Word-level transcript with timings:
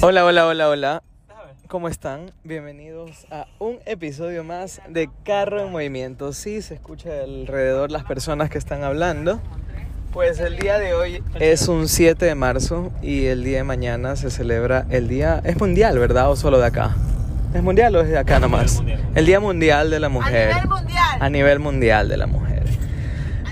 Hola, 0.00 0.24
hola, 0.24 0.46
hola, 0.46 0.68
hola. 0.68 1.02
¿Cómo 1.66 1.88
están? 1.88 2.30
Bienvenidos 2.44 3.26
a 3.30 3.46
un 3.58 3.78
episodio 3.84 4.44
más 4.44 4.80
de 4.88 5.10
Carro 5.24 5.60
en 5.60 5.72
Movimiento. 5.72 6.32
Sí, 6.32 6.62
se 6.62 6.74
escucha 6.74 7.10
alrededor 7.24 7.90
las 7.90 8.04
personas 8.04 8.48
que 8.48 8.58
están 8.58 8.84
hablando. 8.84 9.40
Pues 10.12 10.38
el 10.38 10.56
día 10.56 10.78
de 10.78 10.94
hoy 10.94 11.22
es 11.40 11.66
un 11.68 11.88
7 11.88 12.24
de 12.24 12.34
marzo 12.34 12.92
y 13.02 13.26
el 13.26 13.42
día 13.42 13.58
de 13.58 13.64
mañana 13.64 14.14
se 14.14 14.30
celebra 14.30 14.86
el 14.90 15.08
día... 15.08 15.40
Es 15.44 15.58
mundial, 15.58 15.98
¿verdad? 15.98 16.30
¿O 16.30 16.36
solo 16.36 16.58
de 16.58 16.66
acá? 16.66 16.94
¿Es 17.52 17.62
mundial 17.62 17.96
o 17.96 18.02
es 18.02 18.08
de 18.08 18.18
acá 18.18 18.38
nomás? 18.38 18.82
El 19.14 19.26
Día 19.26 19.40
Mundial 19.40 19.90
de 19.90 20.00
la 20.00 20.08
Mujer. 20.08 20.52
A 20.52 20.60
nivel 20.60 20.68
mundial. 20.68 21.18
A 21.20 21.28
nivel 21.28 21.58
mundial 21.58 22.08
de 22.08 22.16
la 22.16 22.26
mujer. 22.26 22.62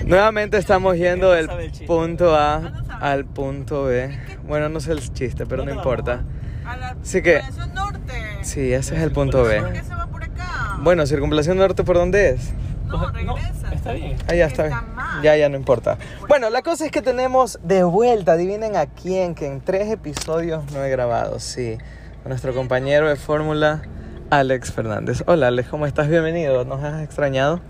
Nuevamente 0.05 0.57
estamos 0.57 0.97
yendo 0.97 1.31
del 1.31 1.49
punto 1.85 2.35
A 2.35 2.83
al 2.99 3.25
punto 3.25 3.83
B. 3.85 4.17
Bueno, 4.51 4.67
no 4.67 4.81
sé 4.81 4.91
el 4.91 5.13
chiste, 5.13 5.45
pero 5.45 5.63
no 5.63 5.71
importa. 5.71 6.25
A 6.65 6.75
la 6.75 6.89
Así 7.01 7.21
que- 7.21 7.39
Circunvalación 7.39 7.73
norte. 7.73 8.13
Sí, 8.41 8.73
ese 8.73 8.97
es 8.97 9.01
el 9.01 9.11
punto 9.13 9.43
B. 9.43 9.61
¿Por 9.61 9.71
qué 9.71 9.81
se 9.81 9.95
va 9.95 10.07
por 10.07 10.21
acá? 10.25 10.77
Bueno, 10.81 11.05
circunvalación 11.05 11.57
norte, 11.57 11.85
¿por 11.85 11.95
dónde 11.95 12.31
es? 12.31 12.51
no, 12.85 13.09
regresa. 13.11 13.73
está 13.73 13.93
bien. 13.93 14.17
Ah, 14.27 14.35
ya 14.35 14.47
está 14.47 14.65
Está 14.67 14.81
bien. 14.81 14.93
mal. 14.93 15.21
Ya, 15.23 15.37
ya 15.37 15.47
no 15.47 15.55
importa. 15.55 15.97
Bueno, 16.27 16.49
la 16.49 16.63
cosa 16.63 16.83
es 16.85 16.91
que 16.91 17.01
tenemos 17.01 17.61
de 17.63 17.85
vuelta, 17.85 18.33
adivinen 18.33 18.75
a 18.75 18.87
quién, 18.87 19.35
que 19.35 19.47
en 19.47 19.61
tres 19.61 19.89
episodios 19.89 20.69
no 20.73 20.83
he 20.83 20.89
grabado, 20.89 21.39
sí. 21.39 21.77
A 22.25 22.27
nuestro 22.27 22.53
compañero 22.53 23.07
de 23.07 23.15
fórmula, 23.15 23.83
Alex 24.31 24.73
Fernández. 24.73 25.23
Hola, 25.27 25.47
Alex, 25.47 25.69
¿cómo 25.69 25.85
estás? 25.85 26.09
Bienvenido. 26.09 26.65
¿Nos 26.65 26.83
has 26.83 27.01
extrañado? 27.01 27.61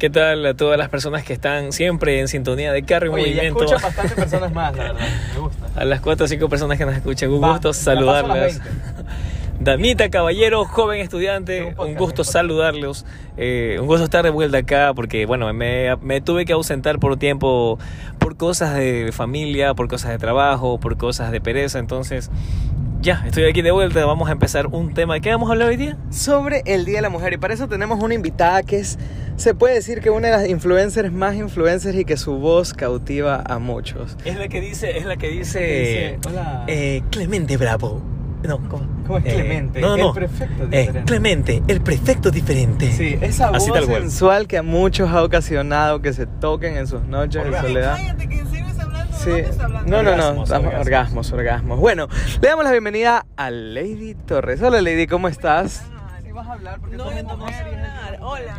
¿Qué 0.00 0.08
tal 0.08 0.46
a 0.46 0.54
todas 0.54 0.78
las 0.78 0.88
personas 0.88 1.24
que 1.24 1.34
están 1.34 1.72
siempre 1.72 2.20
en 2.20 2.28
sintonía 2.28 2.72
de 2.72 2.84
carro 2.84 3.08
y 3.08 3.10
Oye, 3.10 3.22
movimiento? 3.22 3.66
bastantes 3.70 4.14
personas 4.14 4.50
más, 4.50 4.74
la 4.74 4.84
verdad. 4.84 5.08
Me 5.34 5.40
gusta. 5.40 5.66
A 5.76 5.84
las 5.84 6.00
4 6.00 6.24
o 6.24 6.26
5 6.26 6.48
personas 6.48 6.78
que 6.78 6.86
nos 6.86 6.96
escuchan, 6.96 7.30
un 7.30 7.42
Va, 7.42 7.50
gusto 7.50 7.68
ya 7.68 7.72
paso 7.72 7.84
saludarles. 7.84 8.56
las 8.56 8.64
20. 8.64 9.10
Damita, 9.60 10.08
caballero, 10.08 10.64
joven 10.64 11.00
Es 11.00 11.04
estudiante, 11.04 11.74
un 11.76 11.96
gusto 11.96 12.22
un 12.22 12.26
saludarlos. 12.26 13.04
Eh, 13.36 13.76
un 13.78 13.86
gusto 13.86 14.04
estar 14.04 14.24
de 14.24 14.30
vuelta 14.30 14.56
acá 14.56 14.92
porque, 14.96 15.26
bueno, 15.26 15.52
me, 15.52 15.94
me 15.96 16.22
tuve 16.22 16.46
que 16.46 16.54
ausentar 16.54 16.98
por 16.98 17.18
tiempo 17.18 17.78
por 18.18 18.38
cosas 18.38 18.74
de 18.74 19.10
familia, 19.12 19.74
por 19.74 19.86
cosas 19.86 20.12
de 20.12 20.18
trabajo, 20.18 20.80
por 20.80 20.96
cosas 20.96 21.30
de 21.30 21.42
pereza. 21.42 21.78
Entonces, 21.78 22.30
ya, 23.02 23.22
estoy 23.26 23.44
aquí 23.44 23.60
de 23.60 23.70
vuelta. 23.70 24.04
Vamos 24.06 24.30
a 24.30 24.32
empezar 24.32 24.66
un 24.68 24.94
tema. 24.94 25.14
¿De 25.14 25.20
qué 25.20 25.30
vamos 25.30 25.50
a 25.50 25.52
hablar 25.52 25.68
hoy 25.68 25.76
día? 25.76 25.98
Sobre 26.10 26.62
el 26.64 26.86
Día 26.86 26.96
de 26.96 27.02
la 27.02 27.10
Mujer 27.10 27.34
y 27.34 27.36
para 27.36 27.52
eso 27.52 27.68
tenemos 27.68 28.02
una 28.02 28.14
invitada 28.14 28.62
que 28.62 28.78
es, 28.78 28.98
se 29.40 29.54
puede 29.54 29.74
decir 29.74 30.00
que 30.00 30.10
una 30.10 30.28
de 30.28 30.36
las 30.36 30.48
influencers 30.48 31.10
más 31.12 31.34
influencers 31.34 31.96
y 31.96 32.04
que 32.04 32.16
su 32.16 32.36
voz 32.38 32.74
cautiva 32.74 33.42
a 33.46 33.58
muchos. 33.58 34.16
Es 34.24 34.36
la 34.36 34.48
que 34.48 34.60
dice, 34.60 34.98
es 34.98 35.06
la 35.06 35.16
que 35.16 35.28
dice, 35.28 35.60
Dice, 35.60 36.18
hola. 36.28 36.64
eh, 36.68 37.02
Clemente 37.10 37.56
Bravo. 37.56 38.02
No, 38.42 38.58
¿cómo? 38.68 38.86
¿Cómo 39.06 39.18
es 39.18 39.24
Eh, 39.26 39.34
Clemente? 39.34 39.80
no, 39.80 39.94
El 39.96 40.00
no. 40.00 40.12
prefecto 40.14 40.64
Eh, 40.64 40.66
diferente. 40.80 41.02
Clemente, 41.04 41.62
el 41.68 41.80
prefecto 41.82 42.30
diferente. 42.30 42.90
Sí, 42.92 43.18
esa 43.20 43.48
Así 43.50 43.68
voz 43.70 43.84
sensual 43.86 44.46
que 44.46 44.56
a 44.58 44.62
muchos 44.62 45.10
ha 45.10 45.22
ocasionado 45.22 46.00
que 46.00 46.12
se 46.12 46.26
toquen 46.26 46.76
en 46.76 46.86
sus 46.86 47.02
noches 47.04 47.44
de 47.44 47.60
soledad. 47.60 47.96
Cállate, 47.96 48.28
que. 48.28 48.40
Sí. 49.22 49.30
No, 49.86 50.02
no, 50.02 50.16
no, 50.16 50.28
orgasmos. 50.40 50.50
orgasmos, 50.50 51.32
orgasmos. 51.32 51.78
Bueno, 51.78 52.08
le 52.40 52.48
damos 52.48 52.64
la 52.64 52.70
bienvenida 52.70 53.26
a 53.36 53.50
Lady 53.50 54.14
Torres. 54.14 54.62
Hola 54.62 54.80
Lady, 54.80 55.06
¿cómo 55.06 55.28
estás? 55.28 55.82
Vas 56.40 56.48
a 56.48 56.52
hablar 56.54 56.80
porque 56.80 56.96
No, 56.96 57.10
eres 57.10 57.24
no 57.24 57.32
hablar. 57.32 58.18
Hola. 58.22 58.56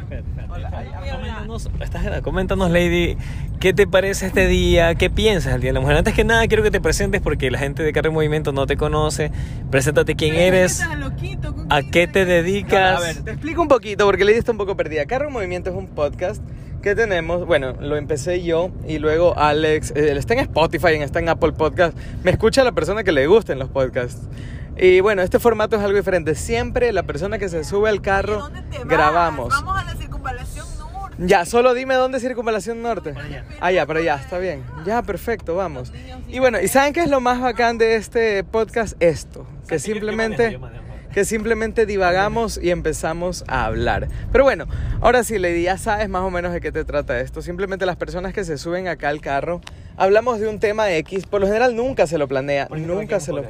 Coméntanos, 1.11 1.69
estás 1.79 2.21
coméntanos, 2.21 2.69
Lady, 2.69 3.17
¿qué 3.59 3.73
te 3.73 3.87
parece 3.87 4.27
este 4.27 4.45
día? 4.45 4.93
¿Qué 4.93 5.09
piensas 5.09 5.53
del 5.53 5.61
Día 5.61 5.69
de 5.69 5.73
la 5.73 5.79
Mujer? 5.79 5.97
Antes 5.97 6.13
que 6.13 6.23
nada, 6.23 6.47
quiero 6.47 6.61
que 6.61 6.69
te 6.69 6.79
presentes 6.79 7.21
porque 7.21 7.49
la 7.49 7.57
gente 7.57 7.81
de 7.81 7.91
Carro 7.91 8.09
en 8.09 8.13
Movimiento 8.13 8.51
no 8.51 8.67
te 8.67 8.77
conoce. 8.77 9.31
Preséntate 9.71 10.13
quién 10.13 10.35
eres, 10.35 10.79
estás 10.79 10.99
loquito, 10.99 11.55
¿con 11.55 11.73
a 11.73 11.81
qué 11.81 12.05
te 12.05 12.25
dedicas. 12.25 12.99
A 12.99 12.99
ver, 12.99 13.23
te 13.23 13.31
explico 13.31 13.63
un 13.63 13.67
poquito 13.67 14.05
porque 14.05 14.25
Lady 14.25 14.37
está 14.37 14.51
un 14.51 14.59
poco 14.59 14.77
perdida. 14.77 15.07
Carro 15.07 15.29
en 15.29 15.33
Movimiento 15.33 15.71
es 15.71 15.75
un 15.75 15.87
podcast 15.87 16.43
que 16.83 16.93
tenemos, 16.93 17.47
bueno, 17.47 17.73
lo 17.79 17.95
empecé 17.95 18.43
yo 18.43 18.69
y 18.87 18.99
luego 18.99 19.35
Alex, 19.39 19.89
eh, 19.95 20.11
él 20.11 20.17
está 20.17 20.35
en 20.35 20.41
Spotify, 20.41 20.93
está 20.99 21.17
en 21.17 21.29
Apple 21.29 21.53
Podcast. 21.53 21.97
Me 22.23 22.29
escucha 22.29 22.63
la 22.63 22.73
persona 22.73 23.03
que 23.03 23.11
le 23.11 23.25
gusten 23.25 23.57
los 23.57 23.69
podcasts. 23.69 24.21
Y 24.81 24.99
bueno, 24.99 25.21
este 25.21 25.37
formato 25.37 25.75
es 25.75 25.83
algo 25.83 25.95
diferente. 25.95 26.33
Siempre 26.33 26.91
la 26.91 27.03
persona 27.03 27.37
que 27.37 27.49
se 27.49 27.63
sube 27.63 27.87
al 27.87 27.97
¿De 27.97 28.01
carro 28.01 28.39
dónde 28.39 28.63
te 28.63 28.79
vas? 28.79 28.87
grabamos. 28.87 29.49
Vamos 29.49 29.77
a 29.79 29.83
la 29.85 29.95
circunvalación 29.95 30.65
norte. 30.79 31.15
Ya, 31.19 31.45
solo 31.45 31.75
dime 31.75 31.93
dónde 31.93 32.17
es 32.17 32.23
Circunvalación 32.23 32.81
Norte. 32.81 33.13
allá. 33.15 33.45
Ah, 33.59 33.71
ya, 33.71 33.85
pero 33.85 34.01
ya, 34.01 34.15
está 34.15 34.39
bien. 34.39 34.63
Ya, 34.83 35.03
perfecto, 35.03 35.55
vamos. 35.55 35.93
Y 36.27 36.39
bueno, 36.39 36.59
¿y 36.59 36.67
saben 36.67 36.93
qué 36.93 37.01
es 37.01 37.11
lo 37.11 37.21
más 37.21 37.39
bacán 37.39 37.77
de 37.77 37.93
este 37.95 38.43
podcast? 38.43 38.95
Esto, 38.99 39.45
que 39.67 39.77
simplemente 39.77 40.59
que 41.13 41.25
simplemente 41.25 41.85
divagamos 41.85 42.57
y 42.57 42.71
empezamos 42.71 43.43
a 43.47 43.65
hablar. 43.65 44.07
Pero 44.31 44.45
bueno, 44.45 44.65
ahora 45.01 45.23
sí, 45.23 45.37
Lady, 45.37 45.63
ya 45.63 45.77
sabes 45.77 46.07
más 46.09 46.21
o 46.23 46.31
menos 46.31 46.53
de 46.53 46.61
qué 46.61 46.71
te 46.71 46.85
trata 46.85 47.19
esto. 47.19 47.41
Simplemente 47.41 47.85
las 47.85 47.97
personas 47.97 48.33
que 48.33 48.45
se 48.45 48.57
suben 48.57 48.87
acá 48.87 49.09
al 49.09 49.19
carro, 49.21 49.61
hablamos 49.97 50.39
de 50.39 50.47
un 50.47 50.59
tema 50.59 50.91
X, 50.91 51.25
por 51.25 51.41
lo 51.41 51.47
general 51.47 51.75
nunca 51.75 52.07
se 52.07 52.17
lo 52.17 52.27
planea, 52.27 52.67
nunca 52.71 53.19
se 53.19 53.33
lo... 53.33 53.43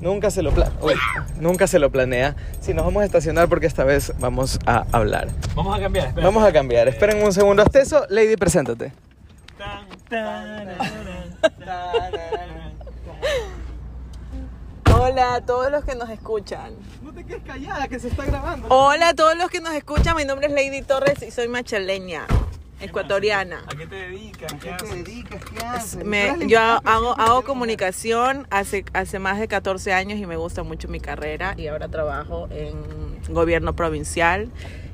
Nunca 0.00 0.30
se 0.30 0.42
lo 0.42 0.52
pla- 0.52 0.70
Uy, 0.80 0.94
nunca 1.40 1.66
se 1.66 1.80
lo 1.80 1.90
planea. 1.90 2.36
Si 2.60 2.72
nos 2.72 2.84
vamos 2.84 3.02
a 3.02 3.04
estacionar 3.04 3.48
porque 3.48 3.66
esta 3.66 3.82
vez 3.82 4.12
vamos 4.20 4.60
a 4.64 4.86
hablar. 4.92 5.26
Vamos 5.56 5.76
a 5.76 5.80
cambiar. 5.80 6.06
espera. 6.06 6.24
Vamos 6.24 6.44
a 6.44 6.52
cambiar. 6.52 6.86
Esperen 6.86 7.20
un 7.20 7.32
segundo. 7.32 7.62
Hasta 7.64 7.80
eso, 7.80 8.06
Lady, 8.08 8.36
preséntate. 8.36 8.92
Hola 14.94 15.34
a 15.36 15.40
todos 15.42 15.70
los 15.70 15.84
que 15.84 15.94
nos 15.94 16.08
escuchan. 16.10 16.72
No 17.02 17.12
te 17.12 17.24
quedes 17.24 17.42
callada, 17.42 17.88
que 17.88 17.98
se 17.98 18.08
está 18.08 18.24
grabando. 18.24 18.66
Hola 18.70 19.10
a 19.10 19.14
todos 19.14 19.36
los 19.36 19.50
que 19.50 19.60
nos 19.60 19.74
escuchan. 19.74 20.16
Mi 20.16 20.24
nombre 20.24 20.46
es 20.48 20.52
Lady 20.52 20.82
Torres 20.82 21.22
y 21.22 21.30
soy 21.30 21.48
machaleña, 21.48 22.26
ecuatoriana. 22.80 23.62
¿A 23.66 23.76
qué 23.76 23.86
te 23.86 23.94
dedicas? 23.96 24.52
¿Qué 24.54 24.58
¿Qué 24.58 24.68
te 24.68 24.74
haces? 24.74 25.04
dedicas? 25.04 25.40
¿Qué 25.44 25.64
haces? 25.64 26.04
Me- 26.04 26.34
yo 26.46 26.60
hago, 26.60 27.18
hago 27.18 27.42
comunicación 27.44 28.46
hace, 28.50 28.84
hace 28.92 29.18
más 29.18 29.38
de 29.38 29.48
14 29.48 29.92
años 29.92 30.18
y 30.18 30.26
me 30.26 30.36
gusta 30.36 30.62
mucho 30.62 30.88
mi 30.88 31.00
carrera 31.00 31.54
y 31.56 31.66
ahora 31.66 31.88
trabajo 31.88 32.48
en 32.50 32.74
gobierno 33.34 33.74
provincial 33.74 34.48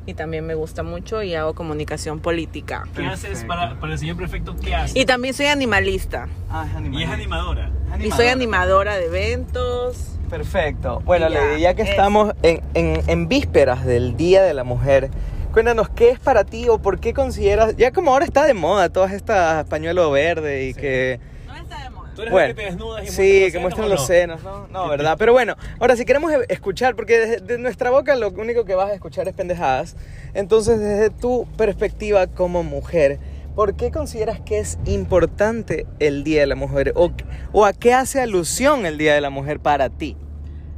y 0.07 0.15
también 0.15 0.45
me 0.47 0.55
gusta 0.55 0.83
mucho 0.83 1.23
y 1.23 1.35
hago 1.35 1.55
comunicación 1.55 2.21
política. 2.21 2.85
¿Qué 2.95 3.07
haces 3.07 3.45
para, 3.45 3.79
para 3.81 3.93
el 3.95 3.99
señor 3.99 4.17
prefecto? 4.17 4.55
¿Qué 4.57 4.75
haces? 4.75 4.97
Y 4.97 5.07
también 5.07 5.33
soy 5.35 5.47
animalista 5.47 6.29
Ah, 6.51 6.67
es 6.69 6.93
Y 6.93 7.03
es 7.03 7.09
animadora. 7.11 7.71
y 7.99 8.11
soy 8.11 8.27
animadora 8.27 8.97
de 8.97 9.07
eventos. 9.07 10.11
Perfecto. 10.29 11.01
Bueno, 11.05 11.29
ya, 11.29 11.41
Lady, 11.41 11.61
ya 11.63 11.75
que 11.75 11.83
eso. 11.83 11.91
estamos 11.93 12.33
en, 12.43 12.61
en, 12.75 13.09
en 13.09 13.29
vísperas 13.29 13.85
del 13.85 14.17
Día 14.17 14.43
de 14.43 14.53
la 14.53 14.65
Mujer, 14.65 15.11
cuéntanos 15.55 15.89
qué 15.89 16.11
es 16.11 16.19
para 16.19 16.45
ti 16.45 16.69
o 16.69 16.79
por 16.79 17.01
qué 17.01 17.15
consideras, 17.15 17.77
ya 17.77 17.93
como 17.93 18.13
ahora 18.13 18.25
está 18.27 18.45
de 18.45 18.53
moda 18.55 18.89
todas 18.91 19.13
estas 19.13 19.65
pañuelo 19.67 20.11
verde 20.11 20.65
y 20.67 20.75
Sí. 20.75 20.81
que... 20.81 21.21
No 21.47 21.57
está 21.57 21.83
de 21.83 21.91
moda. 21.91 22.11
¿Tú 22.15 22.23
eres 22.23 22.33
Bueno, 22.33 22.49
la 22.49 22.55
que 22.55 22.61
te 22.61 22.67
desnudas 22.71 23.05
y 23.05 23.09
sí, 23.09 23.53
que 23.53 23.59
muestran 23.61 23.89
los 23.89 24.07
senos 24.07 24.43
¿no? 24.43 24.67
No, 24.69 24.89
¿verdad? 24.89 25.17
Pero 25.19 25.33
bueno, 25.33 25.57
ahora 25.81 25.97
si 25.97 26.05
queremos 26.05 26.33
e- 26.33 26.45
escuchar, 26.49 26.95
porque 26.97 27.19
de, 27.19 27.37
de 27.41 27.59
nuestra 27.59 27.91
boca 27.91 28.15
lo 28.17 28.29
único 28.31 28.65
que 28.65 28.75
vas 28.75 28.91
a 28.91 28.95
escuchar 28.95 29.27
es 29.29 29.35
pendejadas, 29.35 29.97
entonces 30.35 30.79
desde 30.81 31.11
tu 31.11 31.47
perspectiva 31.57 32.27
como 32.27 32.63
mujer, 32.63 33.19
¿por 33.55 33.75
qué 33.77 33.91
consideras 33.93 34.41
que 34.41 34.59
es 34.59 34.79
importante 34.85 35.87
el 36.01 36.23
Día 36.25 36.41
de 36.43 36.47
la 36.49 36.57
Mujer? 36.57 36.93
¿O, 36.97 37.11
o 37.53 37.65
a 37.65 37.73
qué 37.73 37.95
hace 37.95 38.21
alusión 38.21 38.87
el 38.87 38.99
Día 38.99 39.15
de 39.15 39.21
la 39.21 39.31
Mujer 39.31 39.59
para 39.61 39.89
ti? 39.89 40.17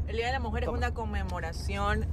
El 0.09 0.17
Día 0.17 0.27
de 0.27 0.33
la 0.33 0.41
Mujer 0.41 0.65
es 0.65 0.69
una 0.71 0.93
conmemoración 0.95 2.07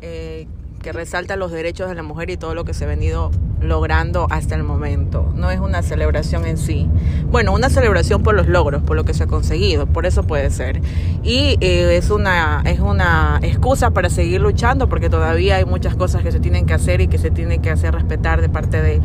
eh, 0.00 0.46
que 0.86 0.92
resalta 0.92 1.34
los 1.34 1.50
derechos 1.50 1.88
de 1.88 1.96
la 1.96 2.04
mujer 2.04 2.30
y 2.30 2.36
todo 2.36 2.54
lo 2.54 2.64
que 2.64 2.72
se 2.72 2.84
ha 2.84 2.86
venido 2.86 3.32
logrando 3.60 4.28
hasta 4.30 4.54
el 4.54 4.62
momento. 4.62 5.32
No 5.34 5.50
es 5.50 5.58
una 5.58 5.82
celebración 5.82 6.46
en 6.46 6.56
sí. 6.56 6.88
Bueno, 7.28 7.52
una 7.52 7.70
celebración 7.70 8.22
por 8.22 8.36
los 8.36 8.46
logros, 8.46 8.84
por 8.84 8.94
lo 8.94 9.04
que 9.04 9.12
se 9.12 9.24
ha 9.24 9.26
conseguido, 9.26 9.86
por 9.86 10.06
eso 10.06 10.22
puede 10.22 10.48
ser. 10.50 10.80
Y 11.24 11.58
eh, 11.60 11.96
es, 11.96 12.10
una, 12.10 12.62
es 12.66 12.78
una 12.78 13.40
excusa 13.42 13.90
para 13.90 14.10
seguir 14.10 14.40
luchando 14.40 14.88
porque 14.88 15.10
todavía 15.10 15.56
hay 15.56 15.64
muchas 15.64 15.96
cosas 15.96 16.22
que 16.22 16.30
se 16.30 16.38
tienen 16.38 16.66
que 16.66 16.74
hacer 16.74 17.00
y 17.00 17.08
que 17.08 17.18
se 17.18 17.32
tienen 17.32 17.62
que 17.62 17.70
hacer 17.70 17.92
respetar 17.92 18.40
de 18.40 18.48
parte 18.48 18.80
de, 18.80 19.00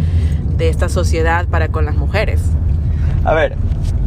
de 0.57 0.69
esta 0.69 0.87
sociedad 0.87 1.47
para 1.47 1.69
con 1.69 1.85
las 1.85 1.95
mujeres. 1.95 2.43
A 3.25 3.33
ver, 3.33 3.55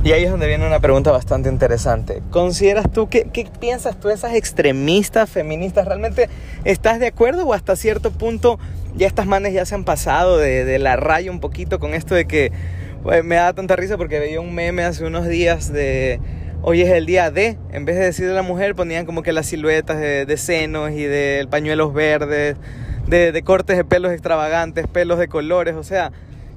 y 0.05 0.13
ahí 0.13 0.25
es 0.25 0.31
donde 0.31 0.47
viene 0.47 0.67
una 0.67 0.81
pregunta 0.81 1.11
bastante 1.13 1.49
interesante. 1.49 2.23
¿Consideras 2.31 2.93
tú, 2.93 3.09
qué, 3.09 3.29
qué 3.33 3.49
piensas 3.59 3.99
tú, 3.99 4.11
esas 4.11 4.35
extremistas 4.35 5.31
feministas, 5.31 5.87
realmente 5.87 6.29
estás 6.65 7.01
de 7.01 7.07
acuerdo 7.07 7.47
o 7.47 7.55
hasta 7.55 7.75
cierto 7.75 8.11
punto 8.11 8.59
ya 8.97 9.07
estas 9.07 9.27
manes 9.27 9.55
ya 9.55 9.65
se 9.65 9.75
han 9.75 9.85
pasado 9.85 10.37
de, 10.37 10.67
de 10.67 10.79
la 10.79 10.97
raya 10.97 11.31
un 11.31 11.41
poquito 11.41 11.79
con 11.81 11.95
esto 11.95 12.15
de 12.15 12.27
que 12.27 12.53
pues, 13.03 13.25
me 13.25 13.37
da 13.37 13.55
tanta 13.55 13.77
risa 13.77 13.97
porque 13.97 14.19
veía 14.19 14.41
un 14.41 14.55
meme 14.55 14.85
hace 14.85 15.07
unos 15.07 15.27
días 15.27 15.73
de 15.73 16.21
hoy 16.61 16.83
es 16.83 16.91
el 16.91 17.07
día 17.07 17.31
de, 17.31 17.57
en 17.73 17.87
vez 17.87 17.97
de 17.97 18.05
decir 18.05 18.27
de 18.27 18.35
la 18.35 18.43
mujer 18.43 18.75
ponían 18.75 19.07
como 19.07 19.23
que 19.23 19.33
las 19.33 19.47
siluetas 19.47 19.99
de, 19.99 20.27
de 20.27 20.37
senos 20.37 20.91
y 20.91 21.05
de 21.05 21.47
pañuelos 21.51 21.95
verdes, 21.95 22.57
de, 23.07 23.33
de 23.33 23.43
cortes 23.43 23.77
de 23.79 23.85
pelos 23.85 24.13
extravagantes, 24.13 24.87
pelos 24.87 25.19
de 25.19 25.29
colores, 25.29 25.75
o 25.77 25.83
sea... 25.83 26.13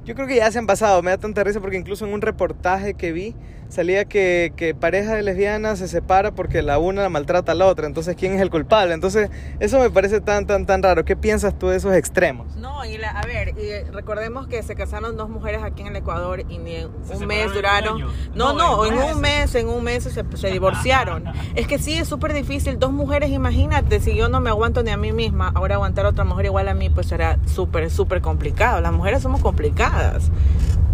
Yo 0.08 0.16
creo 0.16 0.26
que 0.26 0.38
ya 0.38 0.50
se 0.50 0.58
han 0.58 0.68
pasado, 0.68 1.04
me 1.04 1.12
da 1.12 1.18
tanta 1.18 1.44
risa 1.44 1.60
porque 1.60 1.76
incluso 1.76 2.08
en 2.08 2.14
un 2.14 2.22
reportaje 2.22 2.94
que 2.94 3.12
vi 3.12 3.36
salía 3.70 4.06
que, 4.06 4.54
que 4.56 4.74
pareja 4.76 5.16
de 5.16 5.24
lesbianas 5.24 5.80
se 5.80 5.88
separa 5.88 6.32
porque 6.32 6.62
la 6.62 6.78
una 6.78 7.02
la 7.02 7.10
maltrata 7.10 7.52
a 7.52 7.56
la 7.56 7.66
otra. 7.66 7.88
Entonces, 7.88 8.16
¿quién 8.16 8.34
es 8.34 8.42
el 8.42 8.50
culpable? 8.50 8.94
Entonces, 8.94 9.30
eso 9.60 9.80
me 9.80 9.90
parece 9.90 10.22
tan, 10.22 10.48
tan, 10.48 10.66
tan 10.66 10.84
raro. 10.84 11.06
¿Qué 11.06 11.16
piensas 11.16 11.58
tú 11.58 11.68
de 11.68 11.78
esos 11.78 11.94
extremos? 11.94 12.56
No, 12.56 12.86
y 12.86 12.98
a 13.04 13.22
ver, 13.26 13.56
y 13.58 13.90
recordemos 13.92 14.48
que 14.48 14.64
se 14.64 14.76
casaron 14.76 15.18
dos 15.18 15.30
mujeres 15.30 15.62
aquí 15.64 15.82
en 15.82 15.88
el 15.88 15.96
Ecuador 15.98 16.44
y 16.50 16.58
ni 16.58 16.76
en 16.76 16.88
un 16.88 17.28
mes 17.28 17.54
duraron. 17.54 18.02
No, 18.34 18.54
no, 18.54 18.86
en, 18.86 18.98
un 18.98 19.22
mes, 19.22 19.56
en 19.56 19.68
un 19.68 19.84
mes 19.84 20.04
se, 20.04 20.24
se 20.36 20.52
divorciaron. 20.52 21.26
es 21.56 21.68
que 21.68 21.80
sí, 21.80 21.98
es 21.98 22.08
súper 22.08 22.34
difícil. 22.34 22.80
Dos 22.80 22.92
mujeres, 22.92 23.30
imagínate, 23.32 24.00
si 24.00 24.16
yo 24.16 24.30
no 24.30 24.42
me 24.42 24.50
aguanto 24.50 24.84
ni 24.84 24.92
a 24.92 24.98
mí 24.98 25.12
misma, 25.12 25.52
ahora 25.56 25.76
aguantar 25.76 26.06
a 26.06 26.10
otra 26.10 26.24
mujer 26.24 26.46
igual 26.48 26.68
a 26.68 26.74
mí, 26.74 26.90
pues 26.90 27.08
será 27.08 27.38
súper, 27.46 27.90
súper 27.90 28.22
complicado. 28.22 28.82
Las 28.82 28.94
mujeres 28.94 29.22
somos 29.22 29.42
complicadas 29.42 30.32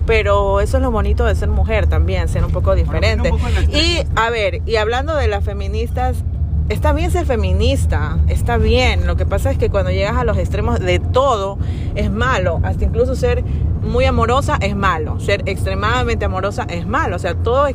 pero 0.05 0.59
eso 0.59 0.77
es 0.77 0.83
lo 0.83 0.91
bonito 0.91 1.25
de 1.25 1.35
ser 1.35 1.49
mujer 1.49 1.87
también, 1.87 2.27
ser 2.27 2.43
un 2.43 2.51
poco 2.51 2.75
diferente. 2.75 3.31
y 3.71 4.05
a 4.15 4.29
ver, 4.29 4.61
y 4.65 4.75
hablando 4.75 5.15
de 5.15 5.27
las 5.27 5.43
feministas, 5.43 6.23
está 6.69 6.93
bien 6.93 7.11
ser 7.11 7.25
feminista, 7.25 8.17
está 8.27 8.57
bien. 8.57 9.07
Lo 9.07 9.15
que 9.15 9.25
pasa 9.25 9.51
es 9.51 9.57
que 9.57 9.69
cuando 9.69 9.91
llegas 9.91 10.17
a 10.17 10.23
los 10.23 10.37
extremos 10.37 10.79
de 10.79 10.99
todo 10.99 11.57
es 11.95 12.11
malo, 12.11 12.59
hasta 12.63 12.85
incluso 12.85 13.15
ser 13.15 13.43
muy 13.81 14.05
amorosa 14.05 14.57
es 14.61 14.75
malo, 14.75 15.19
ser 15.19 15.43
extremadamente 15.45 16.25
amorosa 16.25 16.65
es 16.69 16.87
malo, 16.87 17.17
o 17.17 17.19
sea, 17.19 17.35
todo 17.35 17.67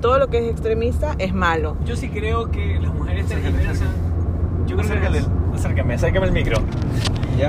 todo 0.00 0.18
lo 0.18 0.28
que 0.28 0.38
es 0.38 0.50
extremista 0.50 1.16
es 1.18 1.34
malo. 1.34 1.76
Yo 1.84 1.96
sí 1.96 2.08
creo 2.08 2.50
que 2.50 2.78
las 2.80 2.94
mujeres 2.94 3.26
tergiversan. 3.26 3.88
Yo 4.66 4.76
creo 4.76 5.00
que 5.00 5.10
acércame, 5.56 5.94
acércame 5.94 6.26
el 6.26 6.32
micro. 6.32 6.62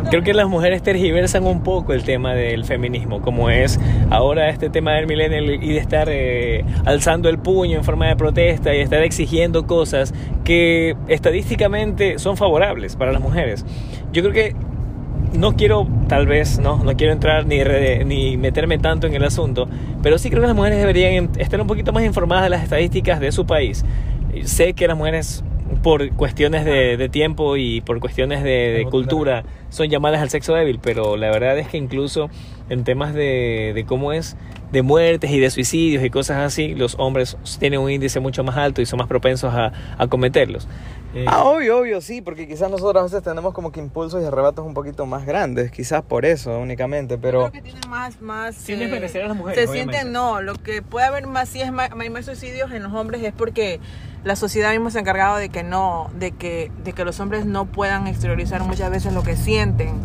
Creo 0.09 0.21
que 0.21 0.33
las 0.33 0.47
mujeres 0.49 0.83
tergiversan 0.83 1.45
un 1.45 1.63
poco 1.63 1.93
el 1.93 2.03
tema 2.03 2.33
del 2.33 2.65
feminismo, 2.65 3.21
como 3.21 3.49
es 3.49 3.79
ahora 4.09 4.49
este 4.49 4.69
tema 4.69 4.93
del 4.93 5.07
millennial 5.07 5.63
y 5.63 5.69
de 5.69 5.77
estar 5.77 6.09
eh, 6.11 6.65
alzando 6.85 7.29
el 7.29 7.39
puño 7.39 7.77
en 7.77 7.83
forma 7.85 8.07
de 8.07 8.17
protesta 8.17 8.75
y 8.75 8.79
estar 8.79 9.01
exigiendo 9.03 9.65
cosas 9.65 10.13
que 10.43 10.97
estadísticamente 11.07 12.19
son 12.19 12.35
favorables 12.35 12.97
para 12.97 13.13
las 13.13 13.21
mujeres. 13.21 13.65
Yo 14.11 14.23
creo 14.23 14.33
que 14.33 14.55
no 15.33 15.55
quiero, 15.55 15.87
tal 16.07 16.27
vez, 16.27 16.59
no, 16.59 16.83
no 16.83 16.95
quiero 16.97 17.13
entrar 17.13 17.45
ni, 17.45 17.63
ni 18.03 18.35
meterme 18.35 18.79
tanto 18.79 19.07
en 19.07 19.13
el 19.13 19.23
asunto, 19.23 19.69
pero 20.03 20.17
sí 20.17 20.29
creo 20.29 20.41
que 20.41 20.47
las 20.47 20.55
mujeres 20.55 20.79
deberían 20.79 21.29
estar 21.37 21.61
un 21.61 21.67
poquito 21.67 21.93
más 21.93 22.03
informadas 22.03 22.43
de 22.43 22.49
las 22.49 22.63
estadísticas 22.63 23.21
de 23.21 23.31
su 23.31 23.45
país. 23.45 23.85
Sé 24.43 24.73
que 24.73 24.87
las 24.87 24.97
mujeres 24.97 25.43
por 25.77 26.09
cuestiones 26.13 26.65
de, 26.65 27.09
tiempo 27.09 27.57
y 27.57 27.81
por 27.81 27.99
cuestiones 27.99 28.43
de, 28.43 28.85
cultura 28.89 29.43
son 29.69 29.89
llamadas 29.89 30.21
al 30.21 30.29
sexo 30.29 30.53
débil, 30.53 30.79
pero 30.81 31.17
la 31.17 31.29
verdad 31.29 31.57
es 31.57 31.67
que 31.67 31.77
incluso 31.77 32.29
en 32.69 32.83
temas 32.83 33.13
de, 33.13 33.83
cómo 33.87 34.11
es 34.11 34.37
de 34.71 34.81
muertes 34.81 35.31
y 35.31 35.39
de 35.39 35.49
suicidios 35.49 36.03
y 36.03 36.09
cosas 36.09 36.37
así, 36.37 36.75
los 36.75 36.95
hombres 36.99 37.37
tienen 37.59 37.79
un 37.79 37.89
índice 37.89 38.19
mucho 38.19 38.43
más 38.43 38.57
alto 38.57 38.81
y 38.81 38.85
son 38.85 38.99
más 38.99 39.07
propensos 39.07 39.53
a, 39.53 39.71
cometerlos. 40.09 40.67
Eh, 41.13 41.25
ah, 41.27 41.45
obvio, 41.45 41.79
obvio, 41.79 42.01
sí, 42.01 42.21
porque 42.21 42.47
quizás 42.47 42.69
nosotros 42.69 42.99
a 42.99 43.03
veces 43.03 43.23
tenemos 43.23 43.53
como 43.53 43.71
que 43.71 43.79
impulsos 43.79 44.21
y 44.21 44.25
arrebatos 44.25 44.65
un 44.65 44.73
poquito 44.73 45.05
más 45.05 45.25
grandes, 45.25 45.71
quizás 45.71 46.03
por 46.03 46.25
eso 46.25 46.59
únicamente, 46.59 47.17
pero... 47.17 47.49
Creo 47.49 47.51
que 47.51 47.61
tienen 47.61 47.89
más... 47.89 48.21
más 48.21 48.69
eh, 48.69 48.75
a 48.75 49.27
las 49.27 49.37
mujeres, 49.37 49.67
Se 49.69 49.73
sienten, 49.73 50.11
no, 50.11 50.41
lo 50.41 50.55
que 50.55 50.81
puede 50.81 51.05
haber 51.05 51.27
más, 51.27 51.49
si 51.49 51.61
es 51.61 51.71
más, 51.71 51.89
más 51.95 52.25
suicidios 52.25 52.71
en 52.71 52.83
los 52.83 52.93
hombres 52.93 53.23
es 53.23 53.33
porque 53.33 53.79
la 54.23 54.35
sociedad 54.35 54.71
mismo 54.71 54.91
se 54.91 54.97
ha 54.97 55.01
encargado 55.01 55.37
de 55.37 55.49
que 55.49 55.63
no, 55.63 56.11
de 56.15 56.31
que, 56.31 56.71
de 56.83 56.93
que 56.93 57.05
los 57.05 57.19
hombres 57.19 57.45
no 57.45 57.65
puedan 57.65 58.07
exteriorizar 58.07 58.61
muchas 58.63 58.91
veces 58.91 59.13
lo 59.13 59.23
que 59.23 59.37
sienten 59.37 59.95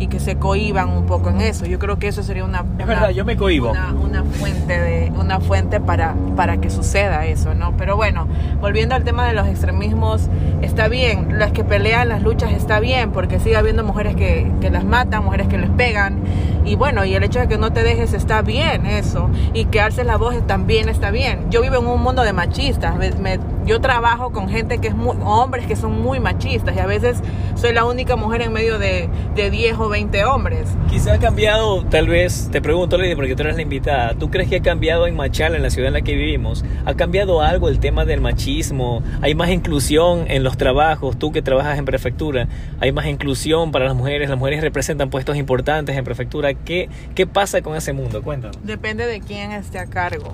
y 0.00 0.06
que 0.08 0.18
se 0.18 0.36
cohiban 0.36 0.88
un 0.88 1.04
poco 1.04 1.28
en 1.28 1.42
eso. 1.42 1.66
Yo 1.66 1.78
creo 1.78 1.98
que 1.98 2.08
eso 2.08 2.22
sería 2.22 2.44
una, 2.44 2.64
es 2.78 2.86
verdad, 2.86 3.10
yo 3.10 3.24
me 3.24 3.36
cohibo. 3.36 3.70
Una, 3.70 4.24
fuente 4.24 4.80
de, 4.80 5.12
una 5.16 5.38
fuente 5.40 5.78
para, 5.78 6.14
para 6.36 6.56
que 6.56 6.70
suceda 6.70 7.26
eso, 7.26 7.54
¿no? 7.54 7.76
Pero 7.76 7.96
bueno, 7.96 8.26
volviendo 8.60 8.94
al 8.94 9.04
tema 9.04 9.26
de 9.26 9.34
los 9.34 9.46
extremismos, 9.46 10.28
está 10.62 10.88
bien, 10.88 11.38
las 11.38 11.52
que 11.52 11.64
pelean 11.64 12.08
las 12.08 12.22
luchas 12.22 12.50
está 12.52 12.80
bien, 12.80 13.12
porque 13.12 13.38
sigue 13.38 13.56
habiendo 13.56 13.84
mujeres 13.84 14.16
que, 14.16 14.50
que 14.60 14.70
las 14.70 14.84
matan, 14.84 15.22
mujeres 15.22 15.48
que 15.48 15.58
les 15.58 15.70
pegan, 15.70 16.18
y 16.64 16.76
bueno, 16.76 17.04
y 17.04 17.14
el 17.14 17.22
hecho 17.22 17.38
de 17.38 17.48
que 17.48 17.58
no 17.58 17.72
te 17.72 17.82
dejes 17.82 18.14
está 18.14 18.40
bien 18.40 18.86
eso, 18.86 19.28
y 19.52 19.66
que 19.66 19.80
alces 19.80 20.06
la 20.06 20.16
voz 20.16 20.34
también 20.46 20.88
está 20.88 21.10
bien. 21.10 21.50
Yo 21.50 21.60
vivo 21.60 21.76
en 21.76 21.86
un 21.86 22.02
mundo 22.02 22.22
de 22.22 22.32
machistas, 22.32 22.96
me 22.96 23.38
yo 23.66 23.80
trabajo 23.80 24.30
con 24.30 24.48
gente 24.48 24.78
que 24.78 24.88
es 24.88 24.94
muy, 24.94 25.16
hombres 25.22 25.66
que 25.66 25.76
son 25.76 26.00
muy 26.00 26.20
machistas 26.20 26.74
y 26.76 26.78
a 26.78 26.86
veces 26.86 27.22
soy 27.54 27.72
la 27.72 27.84
única 27.84 28.16
mujer 28.16 28.42
en 28.42 28.52
medio 28.52 28.78
de, 28.78 29.08
de 29.34 29.50
10 29.50 29.78
o 29.78 29.88
20 29.88 30.24
hombres. 30.24 30.68
Quizá 30.88 31.14
ha 31.14 31.18
cambiado, 31.18 31.84
tal 31.84 32.08
vez, 32.08 32.48
te 32.50 32.60
pregunto, 32.60 32.96
Lady, 32.98 33.14
porque 33.14 33.36
tú 33.36 33.42
eres 33.42 33.56
la 33.56 33.62
invitada, 33.62 34.14
¿tú 34.14 34.30
crees 34.30 34.48
que 34.48 34.56
ha 34.56 34.62
cambiado 34.62 35.06
en 35.06 35.16
Machala, 35.16 35.56
en 35.56 35.62
la 35.62 35.70
ciudad 35.70 35.88
en 35.88 35.94
la 35.94 36.02
que 36.02 36.14
vivimos? 36.14 36.64
¿Ha 36.84 36.94
cambiado 36.94 37.42
algo 37.42 37.68
el 37.68 37.80
tema 37.80 38.04
del 38.04 38.20
machismo? 38.20 39.02
¿Hay 39.20 39.34
más 39.34 39.50
inclusión 39.50 40.24
en 40.28 40.42
los 40.42 40.56
trabajos? 40.56 41.18
Tú 41.18 41.32
que 41.32 41.42
trabajas 41.42 41.78
en 41.78 41.84
prefectura, 41.84 42.48
¿hay 42.80 42.92
más 42.92 43.06
inclusión 43.06 43.72
para 43.72 43.84
las 43.84 43.94
mujeres? 43.94 44.28
¿Las 44.28 44.38
mujeres 44.38 44.62
representan 44.62 45.10
puestos 45.10 45.36
importantes 45.36 45.96
en 45.96 46.04
prefectura? 46.04 46.54
¿Qué, 46.54 46.88
qué 47.14 47.26
pasa 47.26 47.62
con 47.62 47.76
ese 47.76 47.92
mundo? 47.92 48.22
Cuéntanos. 48.22 48.56
Depende 48.64 49.06
de 49.06 49.20
quién 49.20 49.52
esté 49.52 49.78
a 49.78 49.86
cargo. 49.86 50.32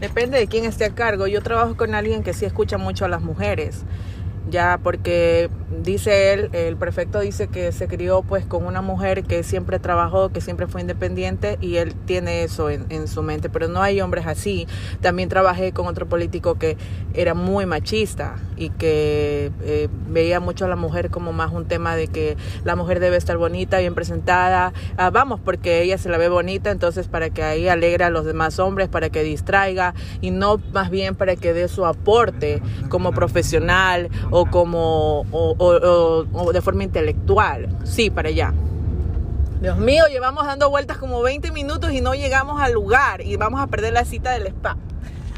Depende 0.00 0.38
de 0.38 0.46
quién 0.46 0.64
esté 0.64 0.86
a 0.86 0.94
cargo. 0.94 1.26
Yo 1.26 1.42
trabajo 1.42 1.76
con 1.76 1.94
alguien 1.94 2.22
que 2.22 2.32
sí 2.32 2.46
escucha 2.46 2.78
mucho 2.78 3.04
a 3.04 3.08
las 3.08 3.20
mujeres 3.20 3.84
ya 4.48 4.78
porque 4.82 5.50
dice 5.82 6.32
él, 6.32 6.50
el 6.52 6.76
prefecto 6.76 7.20
dice 7.20 7.48
que 7.48 7.72
se 7.72 7.88
crió 7.88 8.22
pues 8.22 8.44
con 8.44 8.66
una 8.66 8.82
mujer 8.82 9.24
que 9.24 9.42
siempre 9.42 9.78
trabajó, 9.78 10.30
que 10.30 10.40
siempre 10.40 10.66
fue 10.66 10.80
independiente 10.80 11.58
y 11.60 11.76
él 11.76 11.94
tiene 12.06 12.42
eso 12.42 12.70
en, 12.70 13.08
su 13.08 13.22
mente, 13.22 13.48
pero 13.48 13.68
no 13.68 13.82
hay 13.82 14.00
hombres 14.00 14.26
así. 14.26 14.66
También 15.00 15.28
trabajé 15.28 15.72
con 15.72 15.86
otro 15.86 16.08
político 16.08 16.56
que 16.56 16.76
era 17.14 17.34
muy 17.34 17.66
machista 17.66 18.36
y 18.56 18.70
que 18.70 19.50
eh, 19.62 19.88
veía 20.08 20.40
mucho 20.40 20.64
a 20.64 20.68
la 20.68 20.76
mujer 20.76 21.10
como 21.10 21.32
más 21.32 21.52
un 21.52 21.66
tema 21.66 21.96
de 21.96 22.08
que 22.08 22.36
la 22.64 22.76
mujer 22.76 23.00
debe 23.00 23.16
estar 23.16 23.36
bonita, 23.36 23.78
bien 23.78 23.94
presentada, 23.94 24.72
ah, 24.96 25.10
vamos, 25.10 25.40
porque 25.40 25.82
ella 25.82 25.98
se 25.98 26.08
la 26.08 26.18
ve 26.18 26.28
bonita, 26.28 26.70
entonces 26.70 27.08
para 27.08 27.30
que 27.30 27.42
ahí 27.42 27.68
alegre 27.68 28.04
a 28.04 28.10
los 28.10 28.24
demás 28.24 28.58
hombres, 28.58 28.88
para 28.88 29.10
que 29.10 29.22
distraiga 29.22 29.94
y 30.20 30.30
no 30.30 30.60
más 30.72 30.90
bien 30.90 31.14
para 31.14 31.36
que 31.36 31.52
dé 31.52 31.68
su 31.68 31.86
aporte 31.86 32.62
como 32.88 33.12
profesional 33.12 34.10
o 34.30 34.46
como 34.46 35.26
o, 35.30 36.52
de 36.52 36.60
forma 36.60 36.84
intelectual. 36.84 37.68
Sí, 37.84 38.10
para 38.10 38.28
allá. 38.28 38.52
Dios 39.60 39.76
mío, 39.76 40.04
llevamos 40.08 40.46
dando 40.46 40.70
vueltas 40.70 40.96
como 40.96 41.20
20 41.20 41.52
minutos 41.52 41.92
y 41.92 42.00
no 42.00 42.14
llegamos 42.14 42.60
al 42.62 42.72
lugar 42.72 43.20
y 43.20 43.36
vamos 43.36 43.60
a 43.60 43.66
perder 43.66 43.92
la 43.92 44.04
cita 44.04 44.32
del 44.32 44.46
spa. 44.46 44.76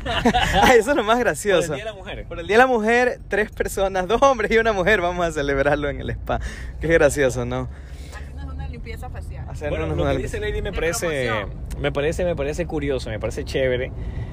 Eso 0.77 0.91
es 0.91 0.97
lo 0.97 1.05
más 1.05 1.19
gracioso. 1.19 1.69
Por 1.69 1.77
el 1.77 1.83
Día 1.83 1.85
de 1.85 1.91
la 1.91 1.97
Mujer. 1.97 2.27
Por 2.27 2.39
el 2.41 2.47
Día 2.47 2.57
de 2.57 2.63
la 2.63 2.67
Mujer, 2.67 3.21
tres 3.29 3.51
personas, 3.51 4.07
dos 4.07 4.23
hombres 4.23 4.51
y 4.51 4.59
una 4.59 4.73
mujer, 4.73 5.01
vamos 5.01 5.27
a 5.27 5.33
celebrarlo 5.33 5.89
en 5.89 6.01
el 6.01 6.11
spa. 6.11 6.41
Qué 6.81 6.89
gracioso, 6.89 7.45
¿no? 7.45 7.69
Hacernos 8.13 8.55
una 8.55 8.69
limpieza 8.69 9.11
facial. 9.11 9.47
Bueno, 9.69 9.87
lo 9.87 10.05
que 10.05 10.19
dice 10.19 10.41
Lady 10.41 10.63
me 10.63 10.73
parece, 10.73 11.47
me 11.79 11.93
parece, 11.93 12.25
me 12.25 12.37
parece 12.37 12.67
curioso, 12.67 13.11
me 13.11 13.19
parece 13.19 13.45
chévere. 13.45 13.93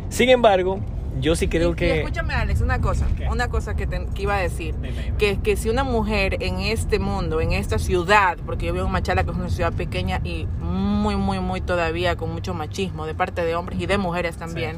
Sin 0.09 0.29
embargo, 0.29 0.79
yo 1.19 1.35
sí 1.35 1.47
creo 1.47 1.75
que... 1.75 1.99
escúchame, 1.99 2.33
Alex, 2.33 2.61
una 2.61 2.81
cosa, 2.81 3.07
una 3.31 3.49
cosa 3.49 3.75
que, 3.75 3.87
te, 3.87 4.05
iba 4.17 4.35
a 4.35 4.39
decir, 4.39 4.75
que 5.17 5.39
que 5.39 5.55
si 5.55 5.69
una 5.69 5.83
mujer 5.83 6.37
en 6.41 6.59
este 6.59 6.99
mundo, 6.99 7.41
en 7.41 7.53
esta 7.53 7.79
ciudad, 7.79 8.37
porque 8.45 8.67
yo 8.67 8.73
vivo 8.73 8.85
en 8.85 8.91
Machala, 8.91 9.23
que 9.23 9.31
es 9.31 9.37
una 9.37 9.49
ciudad 9.49 9.73
pequeña 9.73 10.21
y 10.23 10.47
muy, 10.59 11.15
muy, 11.15 11.39
muy 11.39 11.61
todavía 11.61 12.15
con 12.15 12.31
mucho 12.31 12.53
machismo 12.53 13.05
de 13.05 13.15
parte 13.15 13.43
de 13.43 13.55
hombres 13.55 13.79
y 13.79 13.85
de 13.85 13.97
mujeres 13.97 14.37
también, 14.37 14.77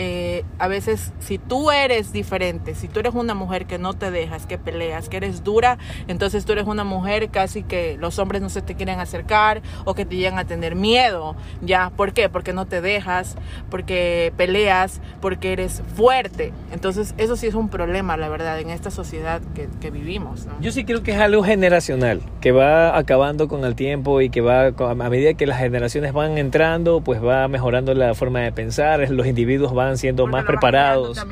eh, 0.00 0.44
a 0.60 0.68
veces 0.68 1.12
si 1.18 1.38
tú 1.38 1.72
eres 1.72 2.12
diferente, 2.12 2.76
si 2.76 2.86
tú 2.86 3.00
eres 3.00 3.14
una 3.14 3.34
mujer 3.34 3.66
que 3.66 3.78
no 3.78 3.94
te 3.94 4.12
dejas, 4.12 4.46
que 4.46 4.56
peleas, 4.56 5.08
que 5.08 5.16
eres 5.16 5.42
dura, 5.42 5.76
entonces 6.06 6.44
tú 6.44 6.52
eres 6.52 6.68
una 6.68 6.84
mujer 6.84 7.30
casi 7.30 7.64
que 7.64 7.96
los 7.98 8.20
hombres 8.20 8.40
no 8.40 8.48
se 8.48 8.62
te 8.62 8.76
quieren 8.76 9.00
acercar 9.00 9.60
o 9.84 9.94
que 9.94 10.04
te 10.04 10.14
llegan 10.14 10.38
a 10.38 10.44
tener 10.44 10.76
miedo, 10.76 11.34
¿ya? 11.62 11.90
¿Por 11.96 12.12
qué? 12.12 12.28
Porque 12.28 12.52
no 12.52 12.64
te 12.64 12.80
dejas, 12.80 13.34
porque 13.70 14.32
peleas, 14.36 15.00
porque 15.20 15.52
eres 15.52 15.82
fuerte. 15.96 16.52
Entonces, 16.70 17.12
eso 17.18 17.34
sí 17.34 17.48
es 17.48 17.54
un 17.54 17.68
problema, 17.68 18.16
la 18.16 18.28
verdad, 18.28 18.60
en 18.60 18.70
esta 18.70 18.92
sociedad 18.92 19.42
que, 19.56 19.88
vivimos. 19.90 20.46
Yo 20.60 20.70
sí 20.70 20.84
creo 20.84 21.02
que 21.02 21.10
es 21.12 21.18
algo 21.18 21.42
generacional, 21.42 22.20
que 22.40 22.52
va 22.52 22.96
acabando 22.96 23.48
con 23.48 23.64
el 23.64 23.74
tiempo 23.74 24.20
y 24.20 24.30
que 24.30 24.42
va, 24.42 24.66
a 24.66 24.94
medida 24.94 25.34
que 25.34 25.46
las 25.46 25.58
generaciones 25.58 26.12
van 26.12 26.38
entrando, 26.38 27.00
pues 27.00 27.24
va 27.24 27.48
mejorando 27.48 27.94
la 27.94 28.14
forma 28.14 28.40
de 28.40 28.52
pensar, 28.52 29.10
los 29.10 29.26
individuos 29.26 29.72
van 29.72 29.87
siendo 29.96 30.26
más 30.26 30.44
preparados. 30.44 31.24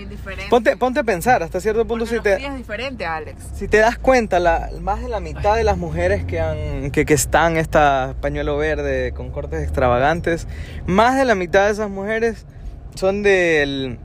Ponte, 0.48 0.76
ponte 0.76 1.00
a 1.00 1.04
pensar, 1.04 1.42
hasta 1.42 1.60
cierto 1.60 1.86
punto, 1.86 2.06
si 2.06 2.20
te, 2.20 2.34
es 2.34 2.56
diferente, 2.56 3.04
Alex. 3.04 3.42
si 3.54 3.68
te 3.68 3.78
das 3.78 3.98
cuenta, 3.98 4.38
la, 4.38 4.70
más 4.80 5.02
de 5.02 5.08
la 5.08 5.20
mitad 5.20 5.56
de 5.56 5.64
las 5.64 5.76
mujeres 5.76 6.24
que, 6.24 6.40
han, 6.40 6.90
que, 6.90 7.04
que 7.04 7.14
están 7.14 7.56
esta 7.56 8.14
pañuelo 8.20 8.56
verde 8.56 9.12
con 9.12 9.30
cortes 9.30 9.62
extravagantes, 9.62 10.48
más 10.86 11.16
de 11.16 11.24
la 11.24 11.34
mitad 11.34 11.66
de 11.66 11.72
esas 11.72 11.90
mujeres 11.90 12.46
son 12.94 13.22
del 13.22 13.98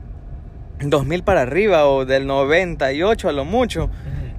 2000 0.80 1.24
para 1.24 1.42
arriba 1.42 1.88
o 1.88 2.06
del 2.06 2.28
98 2.28 3.30
a 3.30 3.32
lo 3.32 3.46
mucho. 3.46 3.90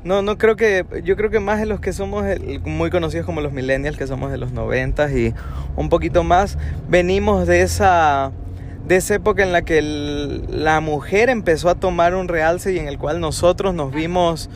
No, 0.04 0.20
no 0.20 0.36
creo 0.36 0.56
que, 0.56 0.84
yo 1.04 1.16
creo 1.16 1.30
que 1.30 1.38
más 1.38 1.60
de 1.60 1.66
los 1.66 1.78
que 1.78 1.92
somos 1.92 2.24
muy 2.64 2.90
conocidos 2.90 3.24
como 3.24 3.40
los 3.40 3.52
millennials, 3.52 3.96
que 3.96 4.08
somos 4.08 4.32
de 4.32 4.38
los 4.38 4.50
90 4.52 5.12
y 5.12 5.34
un 5.76 5.88
poquito 5.88 6.24
más, 6.24 6.58
venimos 6.88 7.46
de 7.46 7.62
esa, 7.62 8.32
de 8.92 8.98
esa 8.98 9.14
época 9.14 9.42
en 9.42 9.52
la 9.52 9.62
que 9.62 9.80
la 9.80 10.80
mujer 10.80 11.30
empezó 11.30 11.70
a 11.70 11.74
tomar 11.74 12.14
un 12.14 12.28
realce 12.28 12.74
y 12.74 12.78
en 12.78 12.88
el 12.88 12.98
cual 12.98 13.20
nosotros 13.20 13.72
nos 13.74 13.90
vimos, 13.90 14.50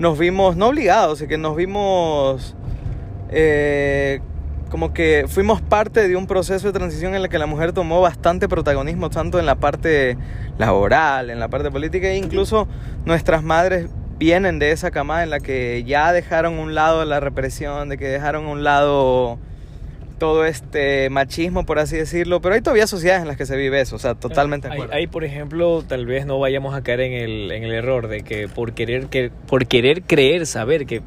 nos 0.00 0.18
vimos, 0.18 0.56
no 0.56 0.68
obligados, 0.68 1.22
que 1.22 1.38
nos 1.38 1.54
vimos 1.54 2.56
eh, 3.30 4.18
como 4.70 4.92
que 4.92 5.26
fuimos 5.28 5.62
parte 5.62 6.08
de 6.08 6.16
un 6.16 6.26
proceso 6.26 6.66
de 6.66 6.72
transición 6.72 7.14
en 7.14 7.22
el 7.22 7.28
que 7.28 7.38
la 7.38 7.46
mujer 7.46 7.72
tomó 7.72 8.00
bastante 8.00 8.48
protagonismo, 8.48 9.08
tanto 9.08 9.38
en 9.38 9.46
la 9.46 9.54
parte 9.54 10.18
laboral, 10.58 11.30
en 11.30 11.38
la 11.38 11.46
parte 11.46 11.70
política, 11.70 12.08
e 12.08 12.16
incluso 12.16 12.66
nuestras 13.04 13.44
madres 13.44 13.88
vienen 14.18 14.58
de 14.58 14.72
esa 14.72 14.90
camada 14.90 15.22
en 15.22 15.30
la 15.30 15.38
que 15.38 15.84
ya 15.84 16.12
dejaron 16.12 16.58
un 16.58 16.74
lado 16.74 17.04
la 17.04 17.20
represión, 17.20 17.88
de 17.88 17.98
que 17.98 18.08
dejaron 18.08 18.46
un 18.46 18.64
lado 18.64 19.38
todo 20.18 20.44
este 20.44 21.10
machismo, 21.10 21.66
por 21.66 21.78
así 21.78 21.96
decirlo, 21.96 22.40
pero 22.40 22.54
hay 22.54 22.60
todavía 22.60 22.86
sociedades 22.86 23.22
en 23.22 23.28
las 23.28 23.36
que 23.36 23.46
se 23.46 23.56
vive 23.56 23.80
eso, 23.80 23.96
o 23.96 23.98
sea, 23.98 24.14
totalmente. 24.14 24.68
Ahí, 24.90 25.06
por 25.06 25.24
ejemplo, 25.24 25.82
tal 25.86 26.06
vez 26.06 26.26
no 26.26 26.38
vayamos 26.38 26.74
a 26.74 26.82
caer 26.82 27.00
en 27.00 27.12
el, 27.12 27.52
en 27.52 27.64
el 27.64 27.72
error 27.72 28.08
de 28.08 28.22
que 28.22 28.48
por 28.48 28.72
querer, 28.72 29.06
que 29.06 29.30
por 29.46 29.66
querer 29.66 30.02
creer, 30.02 30.46
saber 30.46 30.86
que 30.86 31.02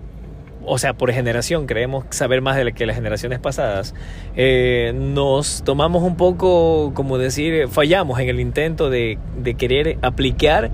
o 0.66 0.78
sea, 0.78 0.94
por 0.94 1.12
generación 1.12 1.66
creemos 1.66 2.06
saber 2.12 2.42
más 2.42 2.56
de 2.56 2.74
que 2.74 2.86
las 2.86 2.96
generaciones 2.96 3.40
pasadas, 3.40 3.96
eh, 4.36 4.94
nos 4.96 5.64
tomamos 5.64 6.04
un 6.04 6.16
poco, 6.16 6.92
como 6.94 7.18
decir, 7.18 7.68
fallamos 7.70 8.20
en 8.20 8.30
el 8.30 8.40
intento 8.40 8.90
de, 8.90 9.18
de 9.38 9.56
querer 9.56 9.98
aplicar 10.02 10.70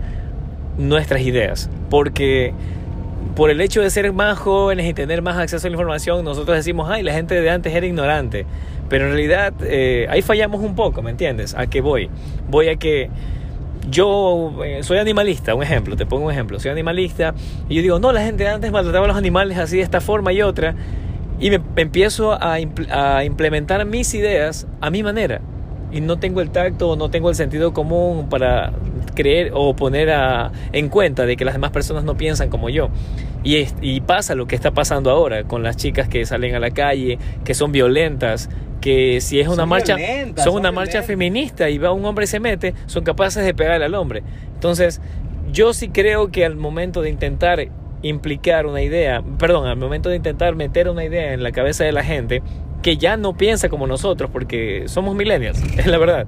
nuestras 0.78 1.22
ideas, 1.22 1.70
porque 1.90 2.54
por 3.36 3.50
el 3.50 3.60
hecho 3.60 3.82
de 3.82 3.90
ser 3.90 4.12
más 4.14 4.40
jóvenes 4.40 4.88
y 4.88 4.94
tener 4.94 5.22
más 5.22 5.38
acceso 5.38 5.68
a 5.68 5.70
la 5.70 5.76
información, 5.76 6.24
nosotros 6.24 6.56
decimos, 6.56 6.90
ay, 6.90 7.04
la 7.04 7.14
gente 7.14 7.40
de 7.40 7.50
antes 7.50 7.74
era 7.74 7.86
ignorante. 7.86 8.46
Pero 8.88 9.06
en 9.06 9.12
realidad 9.12 9.54
eh, 9.62 10.08
ahí 10.10 10.22
fallamos 10.22 10.62
un 10.62 10.76
poco, 10.76 11.02
¿me 11.02 11.12
entiendes? 11.12 11.54
¿A 11.56 11.68
qué 11.68 11.82
voy? 11.82 12.10
Voy 12.50 12.70
a 12.70 12.78
que 12.78 13.10
yo 13.90 14.64
eh, 14.64 14.84
soy 14.84 15.00
animalista, 15.00 15.54
un 15.54 15.64
ejemplo, 15.64 15.96
te 15.96 16.06
pongo 16.06 16.26
un 16.26 16.32
ejemplo, 16.32 16.60
soy 16.60 16.72
animalista 16.72 17.34
y 17.68 17.76
yo 17.76 17.82
digo, 17.82 18.00
no, 18.00 18.12
la 18.12 18.22
gente 18.22 18.44
de 18.44 18.50
antes 18.50 18.72
maltrataba 18.72 19.06
a 19.06 19.08
los 19.10 19.18
animales 19.18 19.58
así 19.58 19.78
de 19.78 19.84
esta 19.84 20.02
forma 20.02 20.32
y 20.32 20.42
otra, 20.42 20.76
y 21.40 21.50
me, 21.50 21.60
empiezo 21.76 22.32
a, 22.32 22.54
a 22.54 23.24
implementar 23.26 23.86
mis 23.86 24.14
ideas 24.14 24.66
a 24.82 24.90
mi 24.90 25.04
manera 25.04 25.42
y 25.92 26.02
no 26.02 26.18
tengo 26.18 26.42
el 26.42 26.50
tacto, 26.50 26.96
no 26.96 27.10
tengo 27.10 27.30
el 27.30 27.36
sentido 27.36 27.74
común 27.74 28.28
para 28.30 28.74
creer 29.14 29.52
o 29.54 29.76
poner 29.76 30.10
en 30.74 30.90
cuenta 30.90 31.26
de 31.26 31.38
que 31.38 31.46
las 31.46 31.54
demás 31.54 31.72
personas 31.72 32.04
no 32.04 32.18
piensan 32.18 32.50
como 32.50 32.70
yo. 32.70 32.90
Y, 33.44 33.68
y 33.82 34.02
pasa 34.02 34.36
lo 34.36 34.48
que 34.48 34.56
está 34.56 34.72
pasando 34.72 35.12
ahora 35.12 35.44
con 35.44 35.64
las 35.64 35.78
chicas 35.78 36.10
que 36.10 36.26
salen 36.26 36.56
a 36.56 36.60
la 36.60 36.72
calle, 36.72 37.20
que 37.44 37.54
son 37.54 37.72
violentas, 37.72 38.50
que 38.82 39.20
si 39.20 39.40
es 39.40 39.48
una 39.48 39.66
marcha, 39.66 39.98
son, 40.36 40.56
una 40.56 40.72
marcha 40.72 41.02
feminista 41.02 41.70
y 41.70 41.78
va 41.78 41.92
un 41.92 42.06
hombre 42.06 42.26
y 42.26 42.28
se 42.28 42.40
mete, 42.40 42.74
son 42.86 43.04
capaces 43.04 43.44
de 43.44 43.54
pegarle 43.54 43.86
al 43.86 43.96
hombre. 43.96 44.22
Entonces, 44.54 45.02
yo 45.52 45.74
sí 45.74 45.90
creo 45.90 46.30
que 46.30 46.46
al 46.46 46.56
momento 46.56 47.02
de 47.02 47.10
intentar 47.10 47.68
implicar 48.04 48.68
una 48.68 48.84
idea, 48.84 49.24
perdón, 49.40 49.68
al 49.68 49.78
momento 49.78 50.10
de 50.10 50.18
intentar 50.18 50.56
meter 50.56 50.88
una 50.90 51.04
idea 51.04 51.34
en 51.34 51.42
la 51.42 51.52
cabeza 51.52 51.84
de 51.84 51.92
la 51.92 52.04
gente, 52.04 52.44
que 52.86 52.98
ya 52.98 53.18
no 53.18 53.36
piensa 53.36 53.68
como 53.68 53.88
nosotros, 53.88 54.30
porque 54.32 54.84
somos 54.86 55.16
millennials, 55.16 55.60
es 55.78 55.88
la 55.88 55.98
verdad. 55.98 56.28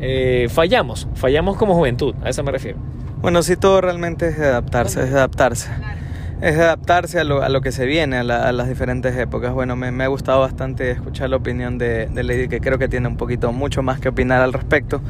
Eh, 0.00 0.48
fallamos, 0.50 1.06
fallamos 1.14 1.56
como 1.56 1.76
juventud, 1.76 2.12
a 2.24 2.28
eso 2.28 2.42
me 2.42 2.50
refiero. 2.50 2.76
Bueno, 3.20 3.40
sí, 3.44 3.54
todo 3.54 3.80
realmente 3.80 4.26
es 4.26 4.38
adaptarse, 4.40 5.04
es 5.04 5.12
adaptarse. 5.12 5.70
Es 6.40 6.58
adaptarse 6.58 7.20
a 7.20 7.24
lo, 7.24 7.44
a 7.44 7.48
lo 7.48 7.60
que 7.60 7.70
se 7.70 7.86
viene, 7.86 8.16
a, 8.16 8.24
las 8.24 8.68
diferentes 8.68 9.16
épocas. 9.16 9.52
Bueno, 9.52 9.76
me, 9.76 9.92
me, 9.92 10.02
ha 10.02 10.08
gustado 10.08 10.40
bastante 10.40 10.90
escuchar 10.90 11.30
la 11.30 11.36
opinión 11.36 11.78
de, 11.78 12.06
de 12.06 12.24
Lady, 12.24 12.48
que 12.48 12.58
creo 12.58 12.78
que 12.78 12.88
tiene 12.88 13.06
un 13.06 13.16
poquito, 13.16 13.52
mucho 13.52 13.84
más 13.84 14.00
que 14.00 14.08
opinar 14.08 14.42
al 14.42 14.52
respecto. 14.52 15.00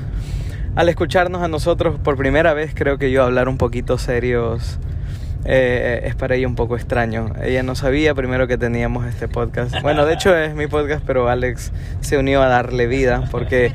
Al 0.76 0.90
escucharnos 0.90 1.40
a 1.40 1.48
nosotros 1.48 1.98
por 2.00 2.18
primera 2.18 2.52
vez, 2.52 2.72
creo 2.74 2.98
que 2.98 3.10
yo 3.10 3.22
hablar 3.22 3.48
un 3.48 3.56
poquito 3.56 3.96
serios 3.96 4.78
eh, 5.44 6.02
es 6.04 6.14
para 6.14 6.34
ella 6.34 6.46
un 6.46 6.54
poco 6.54 6.76
extraño. 6.76 7.32
Ella 7.42 7.62
no 7.62 7.74
sabía 7.74 8.14
primero 8.14 8.46
que 8.46 8.58
teníamos 8.58 9.06
este 9.06 9.28
podcast. 9.28 9.74
Bueno, 9.82 10.06
de 10.06 10.14
hecho 10.14 10.36
es 10.36 10.54
mi 10.54 10.66
podcast, 10.66 11.02
pero 11.06 11.28
Alex 11.28 11.72
se 12.00 12.18
unió 12.18 12.42
a 12.42 12.48
darle 12.48 12.86
vida 12.86 13.24
porque... 13.30 13.72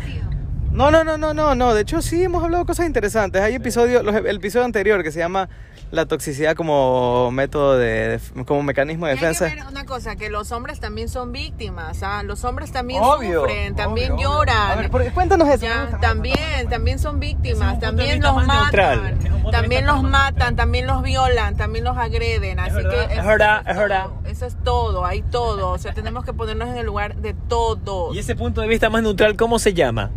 No, 0.78 0.92
no, 0.92 1.04
no, 1.04 1.18
no, 1.18 1.34
no, 1.34 1.56
no. 1.56 1.74
De 1.74 1.82
hecho 1.82 2.04
sí 2.04 2.24
hemos 2.24 2.44
hablado 2.44 2.64
cosas 2.64 2.86
interesantes. 2.86 3.42
Hay 3.42 3.56
episodio, 3.56 4.02
el 4.02 4.36
episodio 4.36 4.64
anterior 4.64 5.02
que 5.02 5.12
se 5.12 5.18
llama 5.18 5.50
la 5.90 6.06
toxicidad 6.06 6.56
como 6.56 7.32
método 7.32 7.80
de, 7.80 8.20
como 8.46 8.62
mecanismo 8.62 9.08
de 9.08 9.14
defensa. 9.14 9.46
Hay 9.46 9.52
que 9.54 9.58
ver 9.58 9.68
una 9.72 9.86
cosa, 9.88 10.16
que 10.16 10.30
los 10.30 10.52
hombres 10.52 10.80
también 10.80 11.10
son 11.10 11.32
víctimas, 11.32 12.04
¿ah? 12.04 12.22
Los 12.22 12.44
hombres 12.44 12.72
también 12.72 13.02
sufren, 13.04 13.76
también 13.76 14.18
lloran. 14.20 14.72
A 14.72 14.76
ver, 14.76 15.12
cuéntanos 15.14 15.48
eso. 15.48 15.66
también, 16.00 16.70
también 16.70 17.00
son 17.00 17.20
víctimas, 17.20 17.80
también 17.80 18.22
los 18.22 18.46
matan, 18.46 19.18
también 19.50 19.88
los 19.88 20.04
matan, 20.04 20.56
también 20.56 20.86
los 20.86 21.02
violan, 21.02 21.58
también 21.58 21.86
los 21.86 21.98
agreden, 21.98 22.60
así 22.60 22.84
que 22.88 23.16
es 23.16 23.26
verdad, 23.26 23.64
es 23.68 23.76
verdad. 23.76 24.08
Eso 24.26 24.46
es 24.46 24.56
todo, 24.64 25.06
hay 25.06 25.24
todo, 25.24 25.72
o 25.72 25.78
sea, 25.80 25.96
tenemos 25.96 26.24
que 26.24 26.34
ponernos 26.34 26.70
en 26.70 26.78
el 26.78 26.86
lugar 26.86 27.16
de 27.16 27.34
todo. 27.34 28.14
Y 28.14 28.20
ese 28.20 28.36
punto 28.36 28.62
de 28.62 28.68
vista 28.68 28.92
más 28.92 29.02
neutral, 29.02 29.36
¿cómo 29.36 29.58
se 29.58 29.74
llama? 29.74 30.12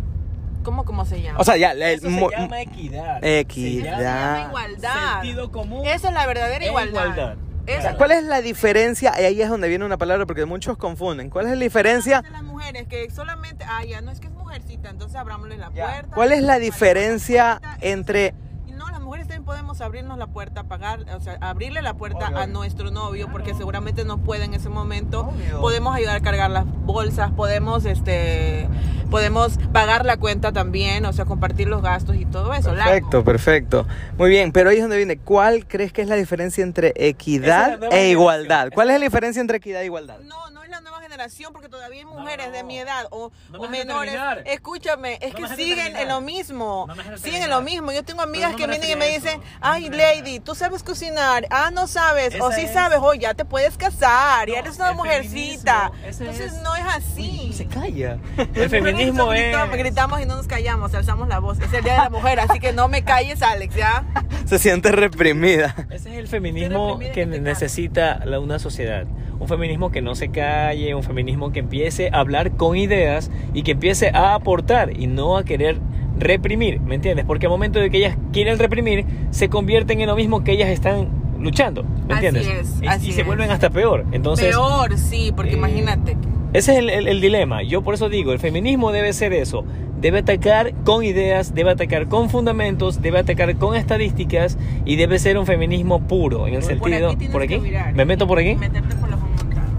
¿Cómo, 0.63 0.85
¿Cómo 0.85 1.05
se 1.05 1.21
llama? 1.21 1.39
O 1.39 1.43
sea, 1.43 1.57
ya. 1.57 1.71
Eso 1.73 2.09
se 2.09 2.29
llama 2.29 2.61
equidad. 2.61 3.23
Equidad. 3.23 3.97
Se 3.97 4.03
llama 4.03 4.47
igualdad. 4.47 5.13
Sentido 5.13 5.51
común. 5.51 5.85
Esa 5.85 6.09
es 6.09 6.13
la 6.13 6.25
verdadera 6.25 6.65
igualdad. 6.65 7.35
¿Cuál 7.97 8.11
es 8.11 8.23
la 8.23 8.41
diferencia? 8.41 9.13
Y 9.19 9.23
ahí 9.23 9.41
es 9.41 9.49
donde 9.49 9.67
viene 9.67 9.85
una 9.85 9.97
palabra 9.97 10.25
porque 10.25 10.45
muchos 10.45 10.77
confunden. 10.77 11.29
¿Cuál 11.29 11.45
es 11.45 11.53
la 11.53 11.63
diferencia? 11.63 12.23
las 12.31 12.43
mujeres 12.43 12.87
que 12.87 13.09
solamente. 13.11 13.65
Ah, 13.67 13.83
ya 13.83 14.01
no 14.01 14.11
es 14.11 14.19
que 14.19 14.27
es 14.27 14.33
mujercita, 14.33 14.89
entonces 14.89 15.15
abrámosle 15.15 15.57
la 15.57 15.69
puerta. 15.69 16.13
¿Cuál 16.13 16.31
es 16.31 16.43
la 16.43 16.59
diferencia 16.59 17.61
entre 17.81 18.33
podemos 19.51 19.81
abrirnos 19.81 20.17
la 20.17 20.27
puerta, 20.27 20.63
pagar, 20.63 21.05
o 21.15 21.19
sea, 21.19 21.37
abrirle 21.41 21.81
la 21.81 21.95
puerta 21.95 22.27
a 22.27 22.47
nuestro 22.47 22.91
novio, 22.91 23.29
porque 23.31 23.53
seguramente 23.53 24.05
no 24.05 24.17
puede 24.19 24.45
en 24.45 24.53
ese 24.53 24.69
momento. 24.69 25.29
Podemos 25.59 25.95
ayudar 25.95 26.17
a 26.17 26.21
cargar 26.21 26.51
las 26.51 26.65
bolsas, 26.65 27.31
podemos, 27.31 27.85
este, 27.85 28.69
podemos 29.11 29.59
pagar 29.71 30.05
la 30.05 30.17
cuenta 30.17 30.51
también, 30.51 31.05
o 31.05 31.13
sea, 31.13 31.25
compartir 31.25 31.67
los 31.67 31.83
gastos 31.83 32.15
y 32.15 32.25
todo 32.25 32.55
eso. 32.55 32.73
Perfecto, 32.73 33.23
perfecto. 33.23 33.85
Muy 34.17 34.31
bien, 34.31 34.51
pero 34.51 34.71
ahí 34.71 34.77
es 34.77 34.81
donde 34.81 34.97
viene. 34.97 35.17
¿Cuál 35.17 35.67
crees 35.67 35.93
que 35.93 36.01
es 36.01 36.07
la 36.07 36.15
diferencia 36.15 36.63
entre 36.63 36.93
equidad 36.95 37.79
e 37.91 38.09
igualdad? 38.09 38.69
¿Cuál 38.73 38.89
es 38.89 38.99
la 38.99 39.03
diferencia 39.03 39.39
entre 39.39 39.57
equidad 39.57 39.81
e 39.81 39.85
igualdad? 39.85 40.17
No, 40.21 40.49
no 40.49 40.63
es 40.63 40.69
la 40.69 40.81
nueva 40.81 41.00
generación, 41.11 41.51
porque 41.51 41.67
todavía 41.67 41.99
hay 41.99 42.05
mujeres 42.05 42.51
de 42.53 42.63
mi 42.63 42.79
edad 42.79 43.07
o, 43.11 43.31
menores. 43.69 44.15
Escúchame, 44.45 45.19
es 45.21 45.35
que 45.35 45.47
siguen 45.49 45.95
en 45.97 46.07
lo 46.07 46.21
mismo. 46.21 46.87
siguen 47.21 47.43
en 47.43 47.49
lo 47.49 47.61
mismo. 47.61 47.91
Yo 47.91 48.03
tengo 48.03 48.21
amigas 48.21 48.55
que 48.55 48.65
vienen 48.65 48.89
y 48.89 48.95
me 48.95 49.09
dicen, 49.09 49.41
ay, 49.59 49.89
Lady, 49.89 50.39
tú 50.39 50.55
sabes 50.55 50.83
cocinar, 50.83 51.45
ah, 51.49 51.69
no 51.71 51.87
sabes, 51.87 52.39
o 52.39 52.51
sí 52.51 52.67
sabes, 52.67 52.99
oh, 53.01 53.13
ya 53.13 53.33
te 53.33 53.43
puedes 53.43 53.77
casar, 53.77 54.47
ya 54.47 54.59
eres 54.59 54.77
una 54.77 54.93
mujercita. 54.93 55.91
Entonces 56.05 56.53
no 56.63 56.75
es 56.75 56.85
así. 56.85 57.53
se 57.53 57.67
calla. 57.67 58.17
El 58.55 58.69
feminismo 58.69 59.33
es... 59.33 59.55
Gritamos 59.71 60.21
y 60.21 60.25
no 60.25 60.35
nos 60.37 60.47
callamos, 60.47 60.93
alzamos 60.93 61.27
la 61.27 61.39
voz. 61.39 61.59
Es 61.59 61.73
el 61.73 61.83
Día 61.83 61.93
de 61.93 61.99
la 61.99 62.09
Mujer, 62.09 62.39
así 62.39 62.59
que 62.59 62.71
no 62.71 62.87
me 62.87 63.03
calles, 63.03 63.41
Alex, 63.41 63.75
¿ya? 63.75 64.05
Se 64.45 64.59
siente 64.59 64.91
reprimida. 64.91 65.75
Ese 65.89 66.11
es 66.11 66.17
el 66.17 66.27
feminismo 66.27 66.99
que 67.13 67.25
necesita 67.25 68.21
una 68.39 68.59
sociedad. 68.59 69.05
Un 69.41 69.47
feminismo 69.47 69.89
que 69.89 70.03
no 70.03 70.13
se 70.13 70.29
calle, 70.29 70.93
un 70.93 71.01
feminismo 71.01 71.51
que 71.51 71.59
empiece 71.61 72.11
a 72.13 72.19
hablar 72.19 72.51
con 72.51 72.77
ideas 72.77 73.31
y 73.55 73.63
que 73.63 73.71
empiece 73.71 74.11
a 74.13 74.35
aportar 74.35 74.95
y 74.95 75.07
no 75.07 75.35
a 75.35 75.43
querer 75.43 75.79
reprimir, 76.19 76.79
¿me 76.79 76.93
entiendes? 76.93 77.25
Porque 77.25 77.47
al 77.47 77.49
momento 77.49 77.79
de 77.79 77.89
que 77.89 77.97
ellas 77.97 78.17
quieren 78.31 78.59
reprimir, 78.59 79.03
se 79.31 79.49
convierten 79.49 79.99
en 79.99 80.09
lo 80.09 80.15
mismo 80.15 80.43
que 80.43 80.51
ellas 80.51 80.69
están 80.69 81.09
luchando, 81.39 81.83
¿me 82.07 82.13
entiendes? 82.13 82.47
Así 82.85 83.07
es, 83.07 83.07
y, 83.07 83.11
se 83.13 83.23
vuelven 83.23 83.49
hasta 83.49 83.71
peor. 83.71 84.05
Entonces, 84.11 84.49
peor, 84.49 84.95
sí, 84.95 85.33
porque 85.35 85.53
eh, 85.53 85.57
imagínate. 85.57 86.15
Ese 86.53 86.77
es 86.77 87.05
el, 87.07 87.21
dilema. 87.21 87.63
Yo 87.63 87.81
por 87.81 87.93
eso 87.93 88.09
digo, 88.09 88.33
el 88.33 88.39
feminismo 88.39 88.91
debe 88.91 89.13
ser 89.13 89.33
eso. 89.33 89.63
Debe 90.01 90.19
atacar 90.19 90.73
con 90.83 91.03
ideas, 91.03 91.55
debe 91.55 91.71
atacar 91.71 92.07
con 92.09 92.29
fundamentos, 92.29 93.01
debe 93.01 93.19
atacar 93.19 93.55
con 93.55 93.75
estadísticas 93.75 94.57
y 94.83 94.97
debe 94.97 95.17
ser 95.17 95.37
un 95.37 95.45
feminismo 95.45 96.01
puro, 96.07 96.47
en 96.47 96.55
el 96.55 96.63
sentido... 96.63 97.15
¿Por 97.31 97.43
aquí? 97.43 97.61
¿Me 97.93 98.03
meto 98.03 98.27
por 98.27 98.39
aquí? 98.39 98.55
Meterte 98.55 98.95
por 98.95 99.10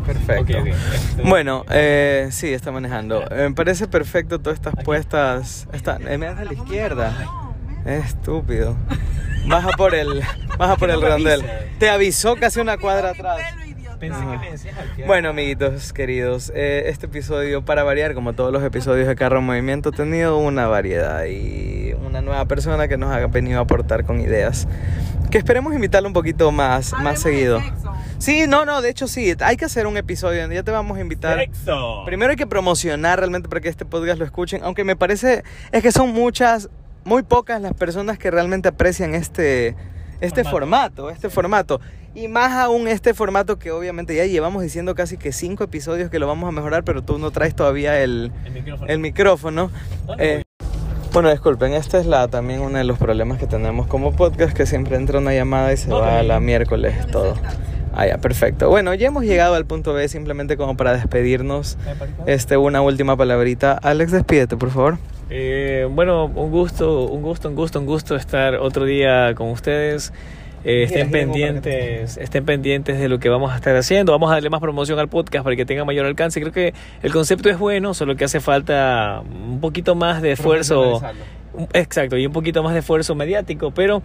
Perfecto. 0.07 0.59
Bueno, 1.25 1.65
eh, 1.71 2.29
sí, 2.31 2.53
está 2.53 2.73
manejando. 2.73 3.23
Eh, 3.31 3.49
me 3.49 3.55
parece 3.55 3.87
perfecto 3.87 4.41
todas 4.41 4.59
estas 4.59 4.75
puestas. 4.85 5.69
Está, 5.73 5.99
me 5.99 6.19
das 6.19 6.39
a 6.39 6.45
la 6.45 6.53
izquierda. 6.53 7.15
Estúpido. 7.85 8.77
Baja 9.47 9.71
por 9.77 9.95
el, 9.95 10.23
baja 10.59 10.77
por 10.77 10.91
el 10.91 11.01
redondel. 11.01 11.45
Te 11.79 11.91
avisó 11.91 12.37
casi 12.37 12.61
una 12.61 12.77
cuadra 12.79 13.11
atrás. 13.11 13.41
Bueno, 15.07 15.29
amiguitos 15.29 15.93
queridos, 15.93 16.51
eh, 16.57 16.85
este 16.87 17.07
episodio, 17.07 17.65
para 17.65 17.85
variar, 17.85 18.15
como 18.15 18.33
todos 18.33 18.53
los 18.53 18.65
episodios 18.65 19.07
de 19.07 19.15
Carro 19.15 19.39
en 19.39 19.45
Movimiento, 19.45 19.91
ha 19.91 19.93
tenido 19.93 20.39
una 20.39 20.67
variedad 20.67 21.25
y 21.27 21.93
una 22.05 22.21
nueva 22.21 22.45
persona 22.47 22.89
que 22.89 22.97
nos 22.97 23.13
ha 23.15 23.25
venido 23.29 23.61
a 23.61 23.63
aportar 23.63 24.05
con 24.05 24.21
ideas. 24.21 24.67
Que 25.31 25.39
esperemos 25.39 25.73
invitarlo 25.73 26.09
un 26.09 26.15
poquito 26.15 26.51
más, 26.51 26.93
más 26.95 27.21
seguido. 27.21 27.61
Sí, 28.23 28.47
no, 28.47 28.65
no, 28.65 28.83
de 28.83 28.89
hecho 28.89 29.09
sí, 29.09 29.35
hay 29.41 29.57
que 29.57 29.65
hacer 29.65 29.89
un 29.89 29.97
episodio, 29.97 30.47
ya 30.47 30.63
te 30.63 30.71
vamos 30.71 30.97
a 30.97 31.01
invitar. 31.01 31.41
Sexo. 31.41 32.05
Primero 32.07 32.31
hay 32.31 32.37
que 32.37 32.47
promocionar 32.47 33.19
realmente 33.19 33.49
para 33.49 33.61
que 33.61 33.69
este 33.69 33.85
podcast 33.85 34.17
lo 34.21 34.25
escuchen, 34.25 34.61
aunque 34.63 34.85
me 34.85 34.95
parece, 34.95 35.43
es 35.73 35.83
que 35.83 35.91
son 35.91 36.13
muchas, 36.13 36.71
muy 37.03 37.25
pocas 37.25 37.61
las 37.61 37.75
personas 37.75 38.19
que 38.19 38.31
realmente 38.31 38.69
aprecian 38.69 39.17
este, 39.17 39.75
este 40.21 40.45
formato. 40.45 41.11
este 41.11 41.31
formato. 41.31 41.81
Y 42.15 42.29
más 42.29 42.53
aún 42.53 42.87
este 42.87 43.13
formato 43.13 43.59
que 43.59 43.73
obviamente 43.73 44.15
ya 44.15 44.25
llevamos 44.25 44.63
diciendo 44.63 44.95
casi 44.95 45.17
que 45.17 45.33
cinco 45.33 45.65
episodios 45.65 46.09
que 46.09 46.21
lo 46.21 46.29
vamos 46.29 46.49
a 46.49 46.53
mejorar, 46.53 46.85
pero 46.85 47.03
tú 47.03 47.19
no 47.19 47.33
traes 47.33 47.57
todavía 47.57 48.01
el, 48.05 48.31
El 48.45 48.53
micrófono. 48.53 48.93
el 48.93 48.99
micrófono. 49.01 49.71
¿Dónde 50.07 50.35
Eh, 50.35 50.43
bueno, 51.13 51.29
disculpen, 51.29 51.73
este 51.73 51.99
es 51.99 52.07
la, 52.07 52.29
también 52.29 52.61
uno 52.61 52.79
de 52.79 52.85
los 52.85 52.99
problemas 52.99 53.39
que 53.39 53.49
tenemos 53.49 53.89
como 53.89 54.13
podcast, 54.13 54.57
que 54.57 54.65
siempre 54.65 54.95
entra 54.95 55.19
una 55.19 55.35
llamada 55.35 55.73
y 55.73 55.77
se 55.77 55.91
va 55.91 56.21
a 56.21 56.23
la 56.23 56.39
miércoles 56.39 57.05
todo. 57.09 57.35
Ah, 57.95 58.07
ya, 58.07 58.19
perfecto. 58.19 58.69
Bueno, 58.69 58.95
ya 58.95 59.09
hemos 59.09 59.25
llegado 59.25 59.55
al 59.55 59.67
punto 59.67 59.93
B, 59.93 60.09
simplemente 60.09 60.57
como 60.57 60.77
para 60.77 60.95
despedirnos. 60.95 61.77
Este, 62.27 62.57
una 62.57 62.81
última 62.81 63.17
palabrita. 63.17 63.73
Alex, 63.73 64.13
despídete, 64.13 64.57
por 64.57 64.71
favor. 64.71 64.99
Eh, 65.31 65.87
bueno, 65.91 66.27
un 66.27 66.51
gusto, 66.51 67.07
un 67.07 67.23
gusto, 67.23 67.49
un 67.49 67.55
gusto, 67.55 67.81
un 67.81 67.87
gusto 67.87 68.17
estar 68.17 68.55
otro 68.57 68.85
día 68.85 69.35
con 69.35 69.51
ustedes. 69.51 70.13
Eh, 70.65 70.85
estén 70.85 71.11
pendientes, 71.11 72.17
estén 72.19 72.45
pendientes 72.45 72.99
de 73.01 73.09
lo 73.09 73.19
que 73.19 73.29
vamos 73.29 73.53
a 73.53 73.57
estar 73.57 73.75
haciendo. 73.77 74.13
Vamos 74.13 74.31
a 74.31 74.35
darle 74.35 74.49
más 74.49 74.61
promoción 74.61 74.99
al 74.99 75.09
podcast 75.09 75.45
para 75.45 75.57
que 75.57 75.65
tenga 75.65 75.85
mayor 75.85 76.07
alcance. 76.07 76.41
Creo 76.41 76.53
que 76.53 76.73
el 77.03 77.13
concepto 77.13 77.51
es 77.51 77.59
bueno, 77.59 77.95
solo 77.95 78.15
que 78.17 78.25
hace 78.25 78.41
falta 78.41 79.23
un 79.23 79.61
poquito 79.61 79.95
más 79.95 80.23
de 80.23 80.33
esfuerzo. 80.33 81.03
Exacto, 81.73 82.17
y 82.17 82.27
un 82.27 82.33
poquito 82.33 82.63
más 82.63 82.73
de 82.73 82.79
esfuerzo 82.79 83.15
mediático, 83.15 83.73
pero 83.73 84.03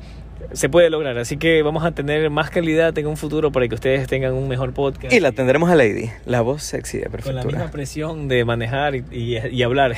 se 0.53 0.69
puede 0.69 0.89
lograr. 0.89 1.17
Así 1.17 1.37
que 1.37 1.61
vamos 1.63 1.83
a 1.85 1.91
tener 1.91 2.29
más 2.29 2.49
calidad 2.49 2.97
en 2.97 3.07
un 3.07 3.17
futuro 3.17 3.51
para 3.51 3.67
que 3.67 3.75
ustedes 3.75 4.07
tengan 4.07 4.33
un 4.33 4.47
mejor 4.47 4.73
podcast. 4.73 5.13
Y 5.13 5.19
la 5.19 5.31
tendremos 5.31 5.69
a 5.69 5.75
Lady, 5.75 6.09
la 6.25 6.41
voz 6.41 6.63
sexy 6.63 6.99
de 6.99 7.09
con 7.09 7.35
la 7.35 7.43
misma 7.43 7.71
presión 7.71 8.27
de 8.27 8.45
manejar 8.45 8.95
y, 8.95 9.03
y- 9.11 9.37
y 9.47 9.63
hablar. 9.63 9.95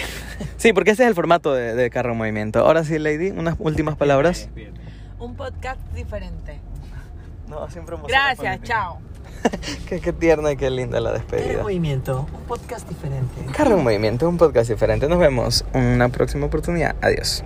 Sí, 0.57 0.73
porque 0.73 0.91
ese 0.91 1.03
es 1.03 1.09
el 1.09 1.15
formato 1.15 1.53
de, 1.53 1.75
de 1.75 1.89
Carro 1.89 2.11
en 2.13 2.17
Movimiento. 2.17 2.59
Ahora 2.59 2.83
sí, 2.83 2.99
Lady, 2.99 3.29
unas 3.31 3.55
últimas 3.59 3.95
palabras. 3.95 4.49
Un 5.19 5.35
podcast 5.35 5.79
diferente. 5.93 6.59
No, 7.47 7.69
siempre 7.69 7.95
Gracias, 8.07 8.61
chao. 8.63 8.99
Qué, 9.87 10.01
qué 10.01 10.11
tierna 10.11 10.51
y 10.51 10.57
qué 10.57 10.69
linda 10.69 10.99
la 10.99 11.13
despedida. 11.13 11.61
Movimiento, 11.63 12.27
un 12.33 12.41
podcast 12.43 12.87
diferente. 12.89 13.41
Carro 13.55 13.77
en 13.77 13.83
Movimiento, 13.83 14.27
un 14.27 14.37
podcast 14.37 14.69
diferente. 14.69 15.07
Nos 15.07 15.17
vemos 15.19 15.63
en 15.73 15.81
una 15.83 16.09
próxima 16.09 16.45
oportunidad. 16.47 16.95
Adiós. 17.01 17.43